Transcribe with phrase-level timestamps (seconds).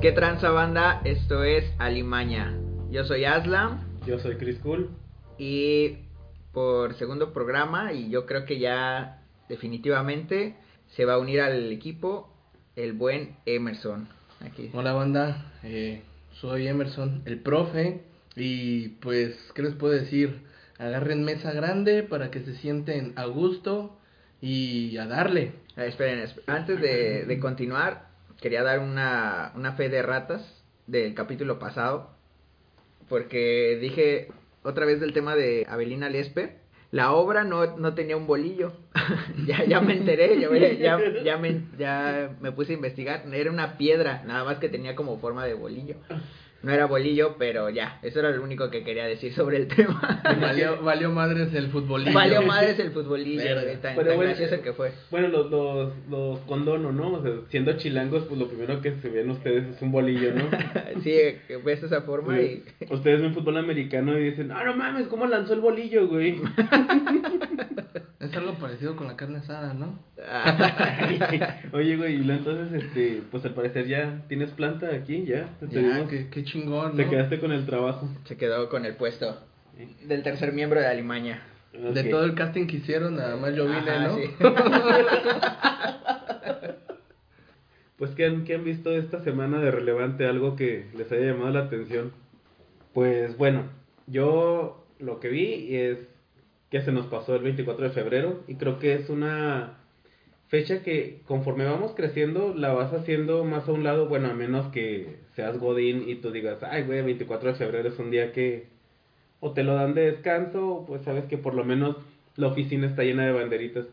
[0.00, 1.00] ¿Qué tranza banda?
[1.04, 2.54] Esto es Alimaña.
[2.90, 4.88] Yo soy Aslam Yo soy Chris Cool.
[5.38, 5.98] y
[6.52, 10.56] por segundo programa y yo creo que ya definitivamente
[10.96, 12.32] se va a unir al equipo
[12.76, 14.08] el buen Emerson.
[14.40, 14.70] Aquí.
[14.72, 16.02] Hola banda, eh,
[16.40, 18.00] soy Emerson, el profe,
[18.36, 20.40] y pues, ¿qué les puedo decir?
[20.78, 23.98] Agarren mesa grande para que se sienten a gusto
[24.40, 25.52] y a darle.
[25.76, 28.08] Ah, esperen, esp- antes de, de continuar,
[28.40, 30.42] quería dar una, una fe de ratas
[30.86, 32.10] del capítulo pasado,
[33.08, 34.28] porque dije
[34.62, 36.58] otra vez del tema de Abelina Lesper.
[36.90, 38.72] La obra no, no tenía un bolillo.
[39.46, 43.22] ya, ya me enteré, ya, ya, ya me, ya me puse a investigar.
[43.32, 45.96] Era una piedra, nada más que tenía como forma de bolillo.
[46.62, 50.22] No era bolillo, pero ya, eso era lo único que quería decir sobre el tema.
[50.40, 52.12] Valió, valió madres el futbolillo.
[52.12, 53.42] Valió madres el futbolillo,
[53.80, 54.92] tan, Pero tan bueno, gracioso que fue.
[55.10, 57.12] Bueno, los, los, los condono, ¿no?
[57.14, 60.44] O sea, siendo chilangos, pues lo primero que se ven ustedes es un bolillo, ¿no?
[61.02, 62.62] Sí, que ves esa forma y...
[62.90, 66.40] Ustedes ven fútbol americano y dicen, ah, no mames, ¿cómo lanzó el bolillo, güey?
[68.20, 69.98] Es algo parecido con la carne asada, ¿no?
[71.72, 75.48] Oye, güey, entonces, este, pues al parecer ya tienes planta aquí, ya.
[75.58, 77.10] Te, Ya, qué chingón, te ¿no?
[77.10, 78.08] quedaste con el trabajo.
[78.24, 79.36] Se quedó con el puesto
[80.04, 81.42] del tercer miembro de Alimaña.
[81.72, 82.10] De Ok.
[82.10, 84.16] todo el casting que hicieron, nada más yo vine, Ajá, ¿no?
[84.16, 84.30] sí.
[87.96, 90.24] Pues, ¿qué han, qué han visto esta semana de relevante?
[90.26, 92.12] Algo que les haya llamado la atención.
[92.94, 93.64] Pues bueno,
[94.06, 95.98] yo lo que vi es
[96.70, 99.79] que se nos pasó el 24 de febrero y creo que es una
[100.50, 104.66] fecha que conforme vamos creciendo la vas haciendo más a un lado, bueno, a menos
[104.72, 108.66] que seas Godín y tú digas, ay, güey, 24 de febrero es un día que
[109.38, 111.96] o te lo dan de descanso, pues sabes que por lo menos
[112.36, 113.86] la oficina está llena de banderitas.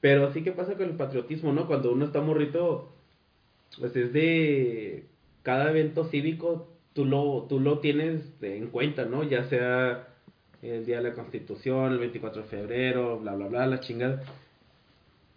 [0.00, 1.66] Pero sí que pasa con el patriotismo, ¿no?
[1.66, 2.92] Cuando uno está morrito,
[3.78, 5.04] pues es de
[5.42, 9.22] cada evento cívico tú lo tú lo tienes en cuenta, ¿no?
[9.24, 10.08] Ya sea
[10.62, 14.22] el día de la Constitución, el 24 de febrero, bla bla bla, la chingada.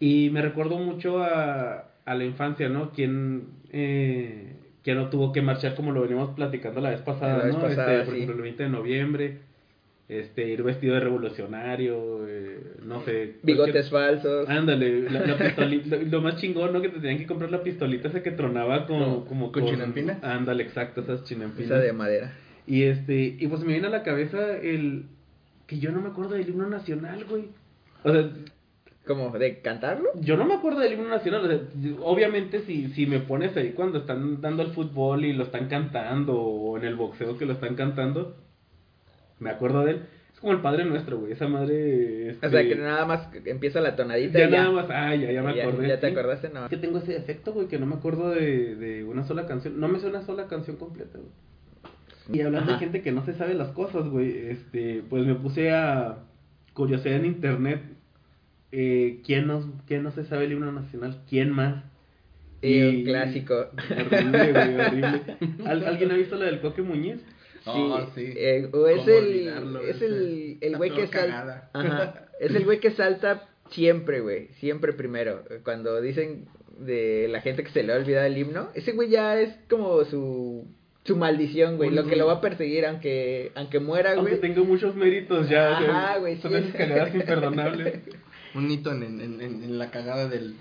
[0.00, 2.90] Y me recuerdo mucho a, a la infancia, ¿no?
[2.90, 7.44] Quien eh, quien no tuvo que marchar como lo veníamos platicando la vez pasada, La
[7.44, 7.60] vez ¿no?
[7.60, 8.20] pasada, este, por sí.
[8.22, 9.38] ejemplo, el 20 de noviembre,
[10.08, 14.48] este ir vestido de revolucionario, eh, no sé, Bigotes falsos.
[14.48, 16.80] Ándale, la, la pistolita, lo, lo más chingón, ¿no?
[16.80, 20.24] Que te tenían que comprar la pistolita esa que tronaba como, ¿Con- como con chinampinas?
[20.24, 21.70] Ándale, exacto, esas chinampinas.
[21.70, 22.32] Esa de madera.
[22.66, 25.04] Y este, y pues me viene a la cabeza el
[25.66, 27.44] que yo no me acuerdo del himno nacional, güey.
[28.02, 28.30] O sea,
[29.06, 29.30] ¿Cómo?
[29.30, 30.10] ¿De cantarlo?
[30.20, 31.44] yo no me acuerdo del himno nacional.
[31.44, 31.60] O sea,
[32.04, 36.38] obviamente si, si me pones ahí cuando están dando el fútbol y lo están cantando,
[36.38, 38.36] o en el boxeo que lo están cantando,
[39.38, 40.02] me acuerdo de él.
[40.34, 41.32] Es como el Padre Nuestro, güey.
[41.32, 42.32] Esa madre.
[42.42, 44.58] O sea, este, que nada más empieza la tonadita ya y ya.
[44.58, 45.88] nada más, ah, ya, ya me Ya- acordé.
[45.88, 46.12] ya te sí.
[46.12, 46.64] acordaste, no.
[46.64, 49.80] Es que tengo ese defecto, güey, que no me acuerdo de, de una sola canción.
[49.80, 52.38] No me sé una sola canción completa, güey.
[52.38, 52.78] Y hablando Ajá.
[52.78, 56.18] de gente que no se sabe las cosas, güey, este, pues me puse a
[56.74, 57.80] curiosidad en internet.
[58.72, 61.22] Eh, ¿quién, no, ¿Quién no se sabe el himno nacional?
[61.28, 61.84] ¿Quién más?
[62.62, 63.68] Y un clásico.
[63.90, 65.20] Horrible, güey, horrible.
[65.66, 67.16] ¿Al- ¿Alguien ha visto la del Coque Muñiz?
[67.66, 68.24] Oh, sí.
[68.36, 71.70] eh, o es ¿Cómo el, es el, el güey que salta.
[71.72, 72.26] Ajá.
[72.40, 74.48] Es el güey que salta siempre, güey.
[74.60, 75.44] Siempre primero.
[75.62, 76.46] Cuando dicen
[76.78, 80.02] de la gente que se le ha olvidado el himno, ese güey ya es como
[80.06, 80.66] su
[81.04, 81.90] su maldición, güey.
[81.90, 84.40] Lo que lo va a perseguir aunque aunque muera, Aunque güey.
[84.40, 85.76] tenga muchos méritos ya.
[85.78, 86.56] Ajá, güey, Son sí.
[86.58, 88.00] esas cagadas imperdonables.
[88.54, 90.54] Un hito en, en, en, en la cagada del,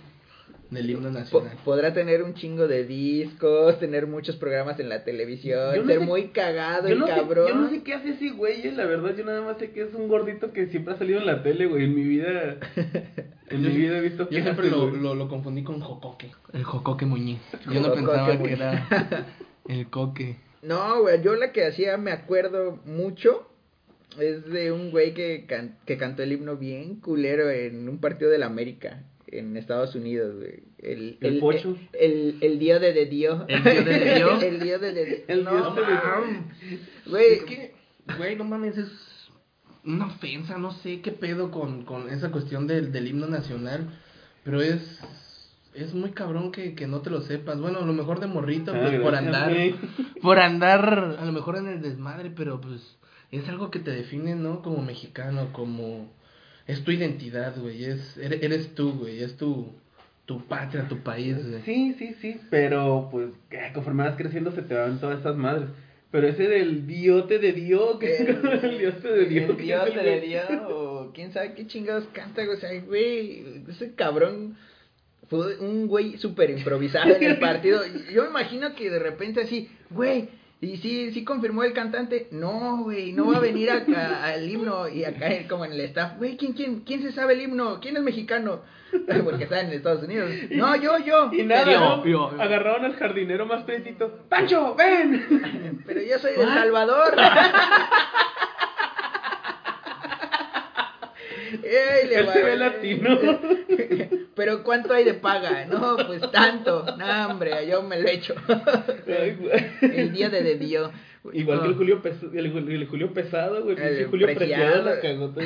[0.70, 1.58] del himno nacional.
[1.66, 6.06] podrá tener un chingo de discos, tener muchos programas en la televisión, no ser sé-
[6.06, 7.48] muy cagado Yo el no, sé, cabrón.
[7.48, 9.82] yo no sé qué hace ese güey, eh, la verdad, yo nada más sé que
[9.82, 12.58] es un gordito que siempre ha salido en la tele, güey, en mi vida,
[13.50, 16.30] en mi vida he visto que Yo siempre hace, lo, lo, lo confundí con Jocoque.
[16.54, 17.40] El Jocoque Muñiz.
[17.72, 19.26] Yo no pensaba que era
[19.68, 20.36] el Coque.
[20.62, 23.48] No, güey, yo la que hacía, me acuerdo mucho,
[24.20, 28.30] es de un güey que, can- que cantó el himno bien culero en un partido
[28.32, 30.64] de la América, en Estados Unidos, güey.
[30.80, 31.76] El, ¿El Pocho?
[31.94, 33.44] El, el Dios de, de Dios.
[33.48, 34.44] ¿El Dios de de Dios?
[34.44, 35.20] el Dios de, de Dios.
[35.28, 36.04] El no, Dios de de Dios.
[36.04, 36.44] mames.
[37.06, 37.74] Güey, Es que,
[38.18, 38.90] güey, no mames, es
[39.86, 43.88] una ofensa, no sé qué pedo con, con esa cuestión del, del himno nacional,
[44.44, 45.00] pero es
[45.76, 47.60] es muy cabrón que, que no te lo sepas.
[47.62, 49.56] Bueno, a lo mejor de morrito, Ah, pues por andar,
[50.22, 52.98] por andar, a lo mejor en el desmadre, pero pues
[53.32, 54.62] es algo que te define, ¿no?
[54.62, 56.12] Como mexicano, como
[56.68, 59.74] es tu identidad, güey, es eres, eres tú, güey, es tu
[60.26, 61.62] tu patria, tu país, güey.
[61.64, 65.70] Sí, sí, sí, pero pues eh, conforme vas creciendo se te van todas estas madres.
[66.12, 69.50] Pero ese del diote de Dios, que El, el diote de Dios.
[69.50, 70.22] el que Dios es el te güey.
[70.22, 72.58] le dio, o quién sabe qué chingados canta, güey.
[72.58, 74.58] O sea, güey, ese cabrón
[75.30, 77.82] fue un güey súper improvisado en el partido.
[78.12, 80.30] Yo me imagino que de repente así, güey,
[80.62, 84.90] y sí, sí confirmó el cantante, no, güey, no va a venir acá al himno
[84.90, 87.80] y acá él como en el staff, güey, ¿quién, quién, quién se sabe el himno?
[87.80, 88.62] ¿Quién es mexicano?
[89.24, 90.30] Porque está en Estados Unidos.
[90.52, 91.30] No, yo, yo.
[91.32, 92.06] Y nada, Yo, ¿no?
[92.06, 92.42] yo, yo.
[92.42, 94.26] agarraron al jardinero más petito.
[94.28, 95.82] ¡Pancho, ven!
[95.86, 96.50] Pero yo soy de El.
[96.50, 97.16] Salvador.
[101.20, 103.18] Ey, le Él va- se ve latino.
[104.36, 105.66] Pero ¿cuánto hay de paga?
[105.66, 106.86] No, pues tanto.
[106.98, 108.34] No, hombre, yo me lo echo.
[109.82, 110.92] El día de, de Dios.
[111.34, 113.78] Igual que el Julio, Pes- el, Jul- el Julio Pesado, güey.
[113.78, 114.84] El Julio Preciado.
[114.86, 115.42] Preciado la.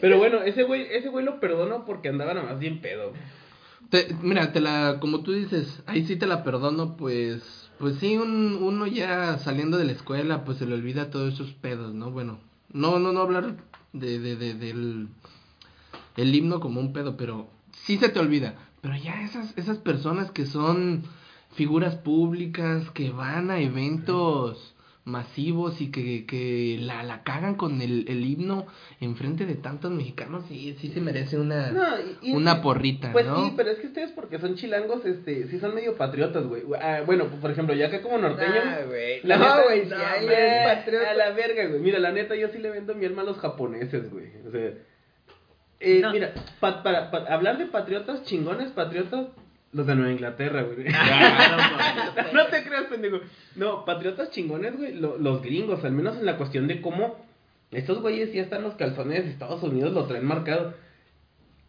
[0.00, 3.12] Pero bueno, ese güey, ese güey lo perdono porque andaba nomás bien pedo.
[3.90, 8.16] Te- mira, te la, como tú dices, ahí sí te la perdono, pues, pues sí,
[8.16, 12.10] un, uno ya saliendo de la escuela, pues se le olvida todos esos pedos, ¿no?
[12.10, 12.40] Bueno,
[12.72, 13.56] no, no, no hablar
[13.92, 15.08] de, de, de- del
[16.16, 18.56] el himno como un pedo, pero sí se te olvida.
[18.80, 21.04] Pero ya esas, esas personas que son
[21.52, 24.74] figuras públicas, que van a eventos
[25.08, 28.66] masivos y que, que la, la cagan con el, el himno
[29.00, 31.84] enfrente de tantos mexicanos, sí, sí se merece una, No,
[32.22, 33.44] y- una porrita, Pues ¿no?
[33.46, 36.62] sí, pero es que ustedes porque son chilangos, este, sí son medio patriotas, güey.
[36.80, 38.64] Ah, bueno, por ejemplo, ya acá como norteño.
[38.64, 39.20] Nah, güey.
[39.24, 39.96] la No, güey, no.
[39.96, 41.80] A la verga, güey.
[41.80, 44.26] Mira, la neta, yo sí le vendo mi alma a los japoneses, güey.
[44.46, 44.72] O sea,
[45.80, 46.12] eh, No.
[46.12, 49.26] mira, pa- para, pa- hablar de patriotas, chingones patriotas,
[49.72, 50.78] los de Nueva Inglaterra, güey.
[52.34, 53.18] no te creas, pendejo.
[53.56, 57.16] No, patriotas chingones, güey, lo- los gringos, al menos en la cuestión de cómo
[57.70, 60.74] estos güeyes ya están los calzones de Estados Unidos, lo traen marcado.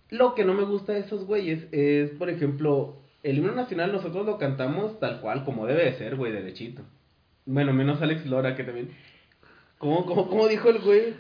[0.09, 4.25] Lo que no me gusta de esos güeyes es, por ejemplo, el himno nacional nosotros
[4.25, 6.81] lo cantamos tal cual, como debe de ser, güey, derechito.
[7.45, 8.89] Bueno, menos Alex Lora, que también...
[9.77, 11.13] ¿Cómo, cómo, cómo dijo el güey?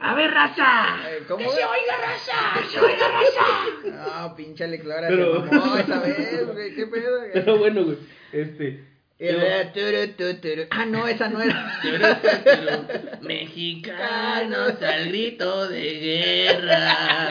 [0.00, 0.96] A ver, raza.
[1.28, 1.38] ¿Cómo?
[1.38, 2.60] ¡Que se oiga, raza!
[2.60, 4.20] ¡Que se oiga, raza!
[4.20, 6.74] No, pinche Alex Lora Pero- mamó esa vez, güey.
[6.74, 7.30] ¿Qué pedo, güey?
[7.32, 7.98] Pero bueno, güey,
[8.32, 8.84] este...
[9.18, 10.62] Turu.
[10.70, 11.72] Ah, no, esa no era.
[13.22, 17.28] Mexicanos al grito de guerra.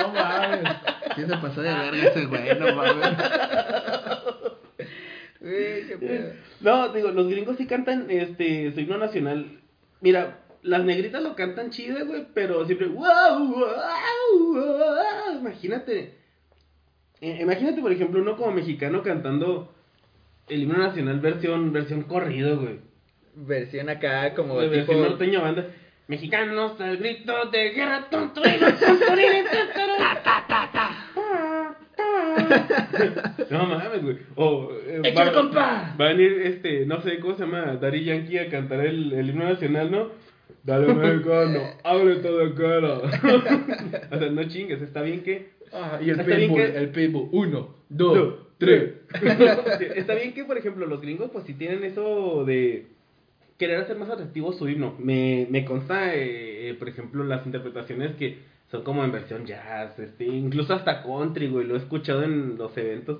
[0.00, 0.72] No mames.
[1.14, 3.08] Sí se pasó de verga ese güey, no mames.
[5.40, 6.32] Güey, qué pedo.
[6.60, 9.60] No, digo, los gringos sí cantan este su himno nacional.
[10.00, 13.04] Mira, las negritas lo cantan chido, güey, pero siempre wow,
[13.38, 15.38] wow, wow.
[15.38, 16.14] Imagínate.
[17.20, 19.72] eh, imagínate, por ejemplo, uno como mexicano cantando
[20.48, 22.80] el himno nacional versión versión corrido, güey.
[23.36, 24.76] Versión acá como De tipo...
[24.76, 25.66] versión norteño banda.
[26.06, 29.94] Mexicanos al grito de guerra, tontorino, tontorino, tontoro.
[29.98, 30.90] Ta, ta, ta, ta.
[33.50, 34.18] No mames, güey.
[34.36, 35.94] O eh, ¡Échale, va- compa!
[36.00, 39.30] Va a venir este, no sé cómo se llama, Daddy Yankee a cantar el, el
[39.30, 40.10] himno nacional, ¿no?
[40.62, 42.98] Dale mexicano, hable todo cara.
[44.10, 46.88] o sea, no chingues, está bien que Ah, y el Está bien pitbull, que- el
[46.90, 47.28] pitbull.
[47.32, 48.92] Uno, Dos, dos, tres.
[49.96, 52.86] Está bien que, por ejemplo, los gringos, pues sí tienen eso de
[53.58, 54.94] querer hacer más atractivo su himno.
[54.98, 58.38] Me, me consta, eh, eh, por ejemplo, las interpretaciones que
[58.70, 62.76] son como en versión jazz, este, incluso hasta country, güey, lo he escuchado en los
[62.78, 63.18] eventos.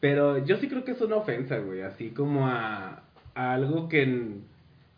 [0.00, 3.02] Pero yo sí creo que es una ofensa, güey, así como a,
[3.34, 4.44] a algo que, en-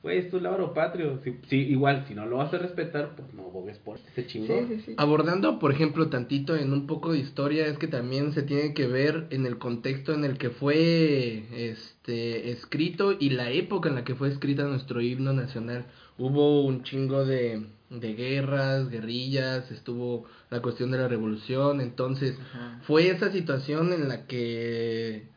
[0.02, 1.21] güey, es tu labro patrio.
[1.23, 4.28] Si, si, igual, si no lo vas a respetar, pues no abogues por ese Sí,
[4.28, 4.69] chingón.
[4.69, 4.95] sí, sí.
[4.97, 8.87] Abordando, por ejemplo, tantito en un poco de historia, es que también se tiene que
[8.87, 14.04] ver en el contexto en el que fue este escrito y la época en la
[14.04, 15.85] que fue escrita nuestro himno nacional.
[16.19, 22.80] Hubo un chingo de, de guerras, guerrillas, estuvo la cuestión de la revolución, entonces Ajá.
[22.83, 25.28] fue esa situación en la que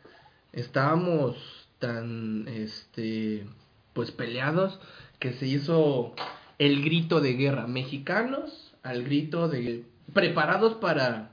[0.52, 1.36] estábamos
[1.80, 3.46] tan este
[3.94, 4.80] pues peleados
[5.20, 6.14] que se hizo
[6.60, 9.84] el grito de guerra mexicanos al grito de
[10.14, 11.30] preparados para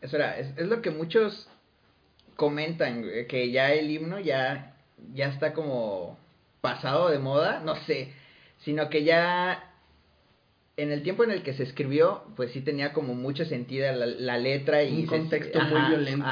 [0.00, 1.48] Espera, es, es lo que muchos
[2.36, 4.74] comentan, que ya el himno ya,
[5.14, 6.18] ya está como
[6.60, 8.12] pasado de moda, no sé,
[8.64, 9.70] sino que ya
[10.76, 14.06] en el tiempo en el que se escribió, pues sí tenía como mucho sentido la,
[14.06, 14.92] la letra y...
[14.94, 16.26] Un se- contexto muy violento,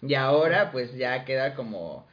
[0.00, 2.06] Y ahora pues ya queda como...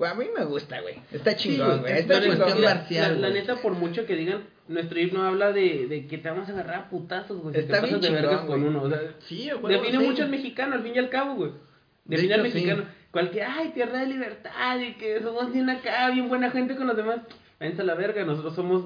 [0.00, 0.94] Güey, a mí me gusta, güey.
[1.12, 1.92] Está chingón, güey, güey.
[1.92, 2.60] es Está chingón.
[2.62, 3.14] marcial.
[3.14, 3.40] La, la güey.
[3.42, 6.74] neta, por mucho que digan, nuestro himno habla de, de que te vamos a agarrar
[6.76, 7.54] a putazos, güey.
[7.54, 8.70] si Está pasas bien de vergas chingón, con güey.
[8.74, 8.82] uno.
[8.84, 10.04] O sea, Sí, huevo, define sí.
[10.06, 11.50] mucho al mexicano, al fin y al cabo, güey.
[12.06, 12.64] De Define al hecho, sí.
[12.64, 12.84] mexicano.
[13.10, 16.96] Cualquier, ay, tierra de libertad y que somos bien acá, bien buena gente con los
[16.96, 17.18] demás.
[17.60, 18.84] Váyanse a la verga, nosotros somos,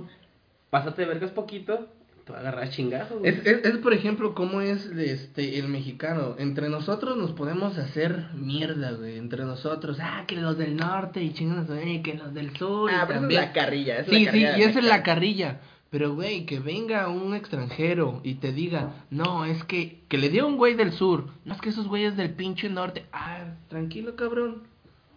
[0.71, 1.89] pásate de vergas poquito,
[2.25, 3.31] te va a agarrar a chingazos, güey.
[3.33, 6.37] Es, es, es, por ejemplo, cómo es este el mexicano.
[6.39, 9.19] Entre nosotros nos podemos hacer mierda, güey.
[9.19, 12.91] Entre nosotros, ah, que los del norte y chingados, eh, que los del sur.
[12.93, 13.99] Ah, pero es la carrilla.
[13.99, 15.61] es Sí, la sí, carrilla y esa es la carrilla.
[15.91, 20.45] Pero, güey, que venga un extranjero y te diga, no, es que, que le dio
[20.49, 23.05] un güey del sur, no es que esos güeyes del pinche norte.
[23.13, 24.65] Ah, tranquilo, cabrón.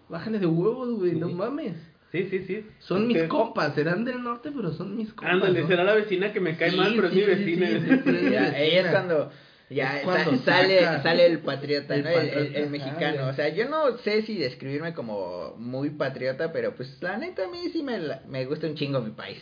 [0.07, 1.33] Bájale de huevos, güey, no Sí.
[1.33, 1.75] mames.
[2.11, 2.65] Sí, sí, sí.
[2.79, 5.33] Son mis compas, serán del norte, pero son mis compas.
[5.33, 5.67] Ándale, ¿no?
[5.67, 7.67] será la vecina que me cae Sí, mal, pero sí, es mi vecina.
[7.67, 8.31] sí, sí, pero es
[8.83, 9.31] Ya, cuando
[9.69, 12.09] ya Es cuando sa- sale, saca sale el patriota, el ¿no?
[12.09, 13.19] El, el- el patriota, mexicano.
[13.23, 17.43] ajá, O sea, yo no sé si describirme como muy patriota, pero pues la neta
[17.43, 19.37] a mí sí me, la- me gusta un chingo mi país.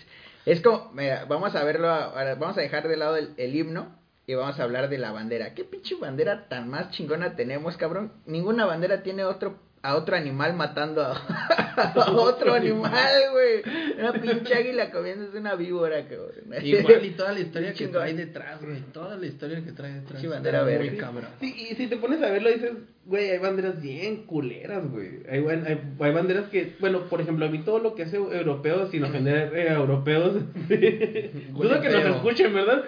[0.47, 3.95] Es como, mira, vamos a verlo, ahora vamos a dejar de lado el, el himno
[4.25, 5.53] y vamos a hablar de la bandera.
[5.53, 8.11] ¿Qué pinche bandera tan más chingona tenemos, cabrón?
[8.25, 11.11] Ninguna bandera tiene otro a otro animal matando a,
[11.77, 13.61] a otro animal, güey.
[13.99, 16.31] Una pinche águila comiéndose una víbora, cabrón.
[16.63, 18.81] Igual y toda la historia que trae detrás, güey.
[18.91, 20.21] Toda la historia que trae detrás.
[20.21, 20.89] Sí, bandera verde.
[20.89, 21.29] Muy cabrón.
[21.39, 22.71] Sí, y si te pones a verlo, dices,
[23.05, 25.21] güey, hay banderas bien culeras, güey.
[25.29, 28.89] Hay, hay, hay banderas que, bueno, por ejemplo, a mí todo lo que hace europeo,
[28.89, 32.83] sin ofender eh, a europeos, dudo que nos escuchen, ¿verdad?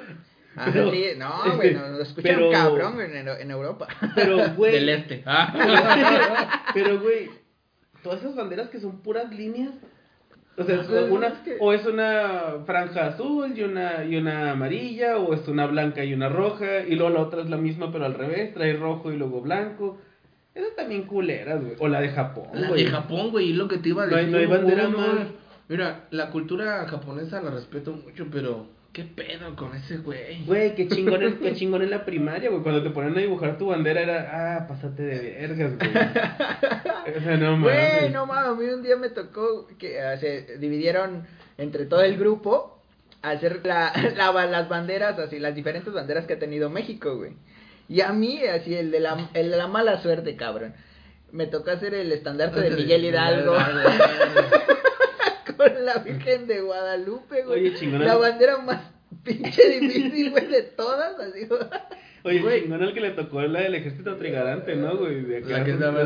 [0.57, 3.87] Ah, Pero- sí, no, güey, nos, nos escuchan pero- cabrón en, en Europa.
[4.15, 4.73] Pero, güey.
[4.73, 5.23] Del este.
[5.25, 6.71] Ah.
[6.73, 7.29] Pero, güey,
[8.03, 9.71] todas esas banderas que son puras líneas.
[10.59, 14.51] O sea, es una, es que- o es una franja azul y una, y una
[14.51, 17.91] amarilla, o es una blanca y una roja, y luego la otra es la misma
[17.91, 19.99] pero al revés, trae rojo y luego blanco.
[20.55, 21.75] Esas también culeras, güey.
[21.77, 24.15] O la de Japón, La de Japón, güey, y lo que te iba a No
[24.15, 24.33] hay- decir.
[24.35, 25.27] no hay bandera más.
[25.69, 30.43] Mira, la cultura japonesa la respeto mucho, pero ¿qué pedo con ese güey?
[30.45, 32.63] Güey, qué chingón, es, qué chingón en la primaria, güey.
[32.63, 35.89] Cuando te ponían a dibujar tu bandera era, ah, pásate de vergas, güey.
[37.17, 38.11] o sea, no Güey, mames.
[38.11, 41.25] no mames, a mí un día me tocó que eh, se dividieron
[41.57, 42.81] entre todo el grupo
[43.21, 47.33] a hacer la, la- las banderas, así, las diferentes banderas que ha tenido México, güey.
[47.89, 50.73] Y a mí, así, el de la, el de la mala suerte, cabrón.
[51.31, 53.53] Me tocó hacer el estandarte de Miguel Hidalgo.
[55.57, 57.59] Con la Virgen de Guadalupe, güey.
[57.67, 58.05] Oye, chingona.
[58.05, 58.81] La bandera más
[59.23, 61.61] pinche difícil, güey, de todas, así, güey.
[62.23, 62.61] Oye, Güey.
[62.63, 65.21] chingón al que le tocó la del ejército trigarante, ¿no, güey?
[65.21, 66.01] De acá La que estaba-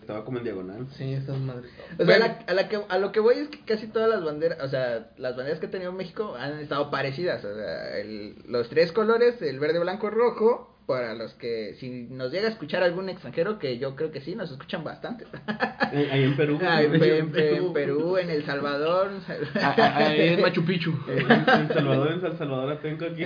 [0.00, 0.86] estaba- como en diagonal.
[0.96, 1.70] Sí, estas madres.
[1.94, 3.86] O sea, Bueno, a, la, a la que, a lo que voy es que casi
[3.88, 7.44] todas las banderas, o sea, las banderas que ha tenido México han estado parecidas.
[7.44, 12.32] O sea, el- los tres colores, el verde, blanco, rojo, para los que, si nos
[12.32, 15.26] llega a escuchar algún extranjero, que yo creo que sí, nos escuchan bastante.
[15.46, 16.58] Ahí ahí en Perú.
[16.62, 19.10] Ah, en, en en Perú, en El Salvador.
[19.62, 20.92] ah, ah, ah, es Machu Picchu.
[21.08, 23.24] Eh, En San Salvador, en San Salvador tengo aquí.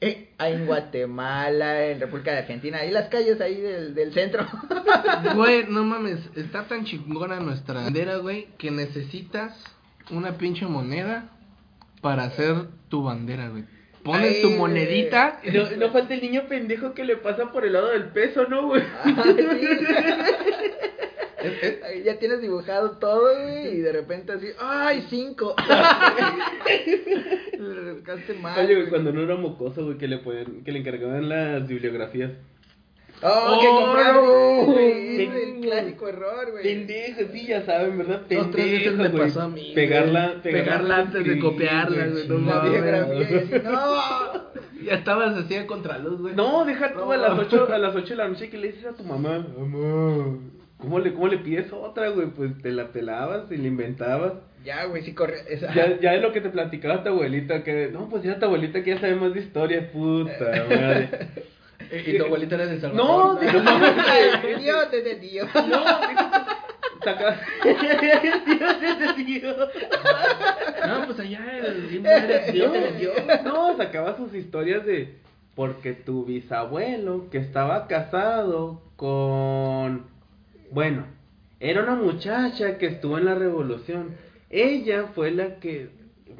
[0.00, 4.44] Eh, en Guatemala, en República de Argentina, y las calles ahí del, del centro.
[5.34, 9.56] Güey, no mames, está tan chingona nuestra bandera, güey, que necesitas
[10.10, 11.30] una pinche moneda
[12.00, 13.64] para hacer tu bandera, güey.
[14.02, 15.40] Pones Ay, tu monedita.
[15.52, 18.66] No, no falta el niño pendejo que le pasa por el lado del peso, ¿no,
[18.66, 18.82] güey?
[19.04, 19.14] Ay,
[19.60, 19.68] sí.
[22.04, 25.56] Ya tienes dibujado todo, güey, y de repente así, ¡ay, cinco!
[27.58, 28.58] Le rascaste mal.
[28.58, 32.30] Oye, güey, cuando no era mocoso, güey, que le ponían, que le encargaban las bibliografías.
[33.22, 34.24] ¡Oh, que Oh, compraron!
[34.66, 34.72] no.
[34.72, 36.62] güey, Es el clásico error, güey.
[36.64, 38.22] Pendejo, sí, ya saben, ¿verdad?
[38.28, 40.40] Dos, tres veces Pendejo, me pasó a mí, Pegarla, güey.
[40.42, 43.62] Pegarla antes de copiarla, güey, no La mames.
[43.64, 44.52] ¡no!
[44.82, 46.34] Ya estabas así a contraluz, güey.
[46.34, 48.84] No, deja tú a las 8, a las 8 de la noche que le dices
[48.86, 50.38] a tu mamá, mamá,
[50.76, 52.26] ¿cómo le, cómo le pides otra, güey?
[52.30, 54.32] Pues te la pelabas y la inventabas.
[54.64, 55.36] Ya, güey, sí corre.
[55.48, 58.46] esa- Ya, ya es lo que te platicaba tu abuelita, que no, pues ya tu
[58.46, 60.32] abuelita que ya sabe más de historia, puta
[60.68, 61.08] madre.
[61.92, 63.44] Y tu abuelita era de No, Salvador.
[63.64, 63.70] no,
[64.06, 65.44] Ay, Dios te dio.
[65.44, 65.84] no,
[67.04, 67.40] saca.
[67.64, 69.50] Dios te dio.
[70.86, 72.02] No, pues allá el Dios
[72.72, 73.12] te le dio.
[73.44, 75.14] No, sacaba sus historias de
[75.54, 80.06] porque tu bisabuelo que estaba casado con
[80.70, 81.04] bueno,
[81.60, 84.16] era una muchacha que estuvo en la revolución.
[84.48, 85.90] Ella fue la que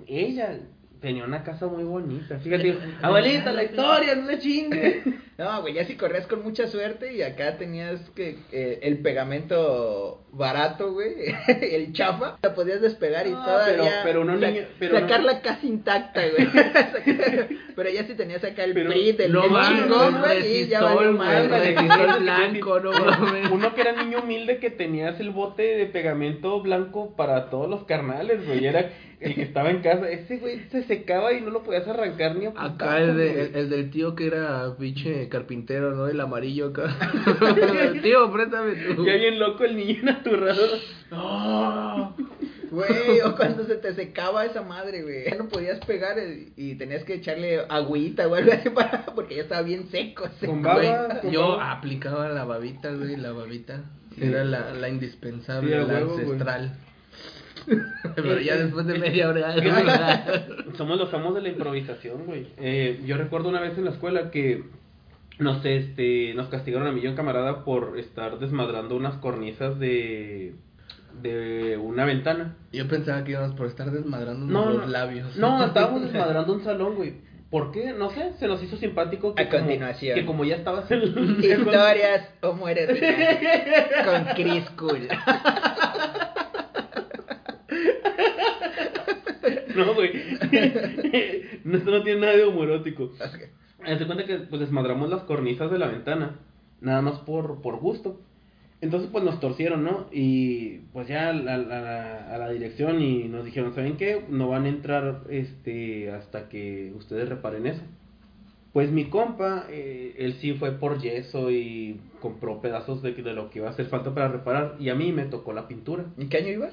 [0.06, 0.58] ella
[1.02, 2.38] tenía una casa muy bonita.
[2.38, 5.02] Fíjate, abuelita, la historia, no le chingue.
[5.38, 10.20] No, güey, ya si corrías con mucha suerte y acá tenías que eh, el pegamento
[10.30, 11.14] barato, güey,
[11.48, 16.20] el chafa, la podías despegar y No, todavía pero- pero niño- pero sacarla casi intacta,
[16.28, 16.46] güey.
[17.74, 21.12] pero ya si tenías acá el Pero PRI del No chingón, güey, y ya valió
[21.12, 21.74] madre.
[22.20, 23.50] blanco, no mames.
[23.50, 27.84] Uno que era niño humilde que tenías el bote de pegamento blanco para todos los
[27.84, 28.64] carnales, güey.
[28.66, 28.90] Era
[29.28, 30.08] el que estaba en casa.
[30.10, 33.42] Ese güey se secaba y no lo podías arrancar ni a Acá putazos, el, de-
[33.44, 36.06] el, el del tío que era pinche carpintero, ¿no?
[36.08, 36.94] El amarillo acá.
[38.02, 39.04] tío, préstame tú.
[39.06, 40.62] Ya bien loco el niño naturado.
[41.12, 42.16] No,
[42.70, 45.24] güey, o cuando se te secaba esa madre, güey.
[45.28, 49.36] Ya no podías pegar el- y tenías que echarle agüita o algo así para, porque
[49.36, 50.24] ya estaba bien seco.
[50.40, 50.88] Con güey.
[51.20, 51.72] con Yo baba.
[51.72, 53.82] aplicaba la babita, güey, la babita.
[54.14, 54.24] Sí.
[54.24, 56.38] Era la, la indispensable, Sí, la huevo, güey.
[58.16, 59.54] Pero ya después de media hora.
[60.76, 62.48] Somos los amos de la improvisación, güey.
[62.58, 64.64] Eh, yo recuerdo una vez en la escuela que
[65.38, 69.78] nos, este, nos castigaron a mí y a un camarada por estar desmadrando unas cornisas
[69.78, 70.54] de,
[71.22, 72.56] de una ventana.
[72.72, 74.86] Yo pensaba que íbamos por estar desmadrando No, los no.
[74.92, 75.36] labios.
[75.36, 77.14] No, estábamos desmadrando un salón, güey.
[77.50, 77.92] ¿Por qué?
[77.92, 80.14] No sé, se nos hizo simpático que, A como, continuación.
[80.14, 81.02] que como ya estabas en
[81.38, 82.88] Historias o mueres
[84.06, 85.06] con Chris Cool.
[89.76, 90.12] No, güey.
[91.64, 93.12] no, esto no tiene nada de humorótico.
[93.84, 96.38] Haz cuenta que pues desmadramos las cornisas de la ventana,
[96.80, 98.20] nada más por, por gusto.
[98.80, 100.08] Entonces pues nos torcieron, ¿no?
[100.12, 104.24] Y pues ya a la, a la- a la dirección y nos dijeron, ¿saben qué?
[104.28, 107.82] No van a entrar este hasta que ustedes reparen eso.
[108.72, 113.50] Pues mi compa, eh, él sí fue por yeso y compró pedazos de, de lo
[113.50, 116.06] que iba a hacer falta para reparar y a mí me tocó la pintura.
[116.18, 116.72] ¿En qué año ibas?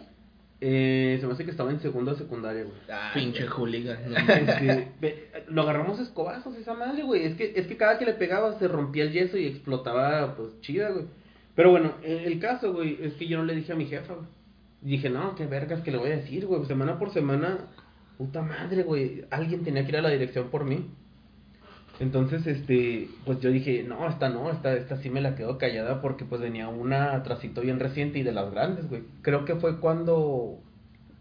[0.62, 2.76] Eh, se me hace que estaba en segundo de secundaria, güey.
[2.92, 3.98] Ah, Pinche hooligan.
[4.28, 7.24] Este, lo agarramos escobazos esa madre, güey.
[7.26, 10.60] Es que, es que cada que le pegaba se rompía el yeso y explotaba, pues
[10.62, 11.06] chida, güey.
[11.56, 14.14] Pero bueno, el, el caso, güey, es que yo no le dije a mi jefa,
[14.14, 14.28] güey.
[14.82, 16.66] Dije, no, qué vergas que le voy a decir, güey.
[16.66, 17.68] Semana por semana,
[18.18, 19.26] puta madre, güey.
[19.30, 20.90] Alguien tenía que ir a la dirección por mí.
[22.00, 26.02] Entonces, este, pues yo dije, no, esta no, esta, esta sí me la quedo callada
[26.02, 29.04] porque pues venía una atrasito bien reciente y de las grandes, güey.
[29.22, 30.60] Creo que fue cuando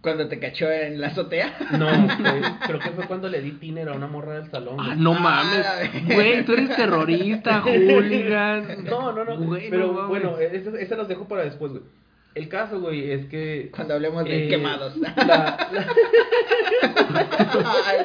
[0.00, 1.52] Cuando te cachó en la azotea.
[1.76, 4.76] no, fue- creo que fue cuando le di tiner a una morra del salón.
[4.78, 4.98] Ah, güey.
[5.00, 6.14] no Ah, mames.
[6.14, 8.84] Güey, tú eres terrorista, hooligan.
[8.84, 9.36] No, no, no.
[9.38, 10.08] Güey, pero mames.
[10.08, 11.82] bueno, eso, eso los dejo para después, güey.
[12.36, 13.68] El caso, güey, es que.
[13.74, 14.96] Cuando hablemos de eh, quemados.
[14.96, 15.58] la- la-
[17.86, 17.98] Ay,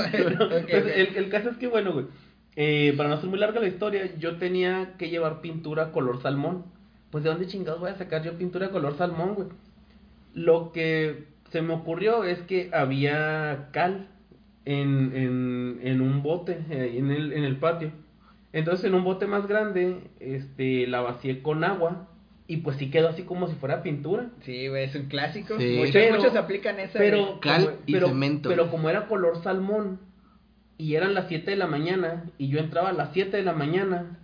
[0.68, 2.06] el, caso es que, bueno, güey.
[2.56, 6.64] eh, para no hacer muy larga la historia, yo tenía que llevar pintura color salmón.
[7.10, 9.48] Pues, ¿de dónde chingados voy a sacar yo pintura color salmón, güey?
[10.34, 14.08] Lo que se me ocurrió es que había cal
[14.64, 17.92] en, en, en un bote, eh, en el, en el patio.
[18.52, 22.08] Entonces en un bote más grande, este, la vacié con agua
[22.48, 24.28] y pues sí quedó así como si fuera pintura.
[24.42, 25.58] Sí, güey, es un clásico.
[25.58, 25.76] Sí.
[25.78, 26.98] Muchos, Pero- muchos aplican esa.
[26.98, 27.40] Pero.
[27.40, 28.48] Cal como- y pero, cemento.
[28.48, 30.00] pero como era color salmón
[30.78, 33.52] y eran las 7 de la mañana y yo entraba a las 7 de la
[33.52, 34.18] mañana,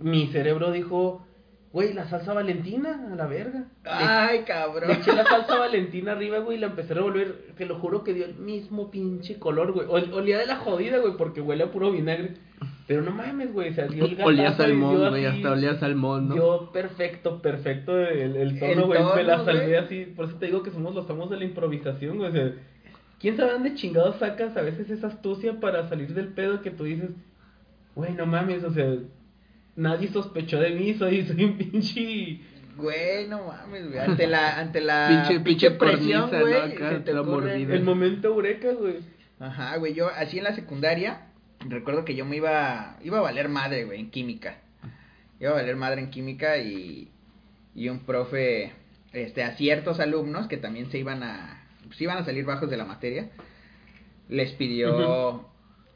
[0.00, 1.24] mi cerebro dijo,
[1.72, 3.60] güey, la salsa valentina, a la verga.
[3.84, 4.90] Le- Ay, Le cabrón.
[4.92, 7.48] eché la salsa valentina arriba, güey, y la empecé a revolver.
[7.56, 9.86] Te lo juro que dio el mismo pinche color, güey.
[9.88, 12.34] Ol- olía de la jodida, güey, porque huele a puro vinagre.
[12.88, 16.28] Pero no mames, güey, o sea, dio el gatazo Olía salmón, güey, hasta olía salmón,
[16.30, 16.36] ¿no?
[16.36, 19.00] Yo perfecto, perfecto el, el tono, El güey.
[19.16, 20.06] me la salvé así.
[20.16, 22.30] Por eso te digo que somos los amos de la improvisación, güey.
[22.30, 22.52] O sea,
[23.20, 26.84] ¿quién sabe dónde chingados sacas a veces esa astucia para salir del pedo que tú
[26.84, 27.10] dices,
[27.94, 28.90] güey, no mames, o sea,
[29.76, 32.40] nadie sospechó de mí, soy, soy un pinche.
[32.76, 33.98] Güey, no mames, güey.
[33.98, 37.24] Ante la, ante la Pinche- pinche presión, cornisa, ¿no?
[37.24, 37.42] güey.
[37.42, 37.74] Mordida.
[37.74, 38.94] El momento eureka, güey.
[39.40, 39.94] Ajá, güey.
[39.94, 41.26] Yo, así en la secundaria,
[41.60, 44.58] recuerdo que yo me iba, iba a valer madre, güey, en química.
[45.40, 47.08] Iba a valer madre en química y,
[47.74, 48.72] y un profe,
[49.12, 52.76] este, a ciertos alumnos que también se iban a, pues iban a salir bajos de
[52.76, 53.30] la materia,
[54.28, 55.48] les pidió,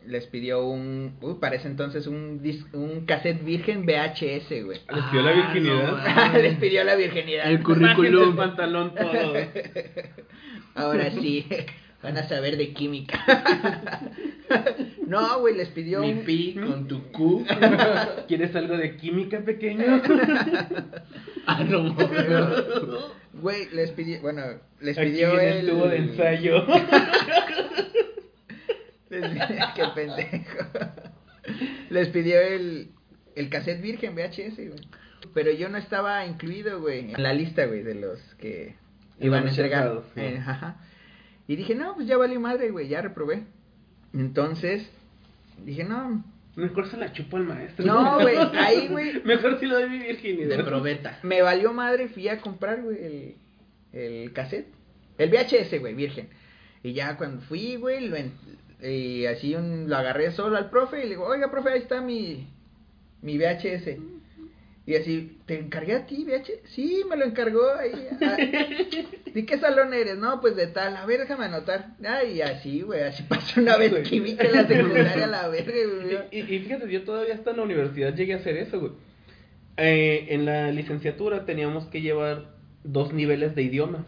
[0.06, 4.80] les pidió un, uy, para ese entonces un, dis- un cassette virgen VHS, güey.
[4.94, 6.32] Les pidió la Ah, virginidad.
[6.32, 7.46] no les pidió la virginidad.
[7.50, 8.30] El currículum.
[8.30, 9.34] El pantalón todo.
[10.74, 11.46] Ahora sí,
[12.02, 13.18] van a saber de química.
[15.06, 16.24] no, güey, les pidió Mi un...
[16.24, 17.46] pi con tu Q.
[18.28, 20.02] ¿Quieres algo de química, pequeño?
[21.44, 21.92] Ah, no.
[23.32, 24.42] Güey, les pidió, bueno,
[24.80, 25.56] les Aquí pidió el...
[25.58, 26.64] el tubo de ensayo.
[29.10, 30.58] Les- Qué pendejo.
[31.90, 32.92] Les pidió el,
[33.34, 34.80] el cassette virgen VHS, güey.
[35.34, 38.76] Pero yo no estaba incluido, güey, en la lista, güey, de los que
[39.20, 40.00] iban a entregar.
[40.14, 40.76] Eh, ajá.
[41.52, 43.42] Y dije, no, pues ya valió madre, güey, ya reprobé.
[44.14, 44.88] Entonces,
[45.64, 46.24] dije, no.
[46.56, 47.84] Mejor se la chupo al maestro.
[47.84, 49.22] No, güey, ahí, güey.
[49.24, 50.56] Mejor si lo doy mi virginidad.
[50.56, 51.18] De probeta.
[51.22, 53.34] Me valió madre, fui a comprar, güey, el,
[53.92, 54.68] el cassette.
[55.18, 56.28] El VHS, güey, virgen.
[56.82, 58.32] Y ya cuando fui, güey, lo en-
[58.82, 62.00] y así un, lo agarré solo al profe y le digo, oiga, profe, ahí está
[62.00, 62.48] mi,
[63.20, 63.98] mi VHS.
[64.84, 66.70] Y así, ¿te encargué a ti, VHS?
[66.70, 67.92] Sí, me lo encargó ahí.
[68.20, 68.36] ah,
[69.32, 70.18] ¿De qué salón eres?
[70.18, 70.96] No, pues de tal.
[70.96, 71.94] A ver, déjame anotar.
[72.04, 75.72] Ay, y así, güey, así pasó una vez que vi que la secundaria la verga,
[75.72, 76.18] güey.
[76.32, 78.92] Y, y- y fíjate, yo todavía hasta en la universidad llegué a hacer eso, güey.
[79.76, 82.46] Eh, en la licenciatura teníamos que llevar
[82.82, 84.04] dos niveles de idioma.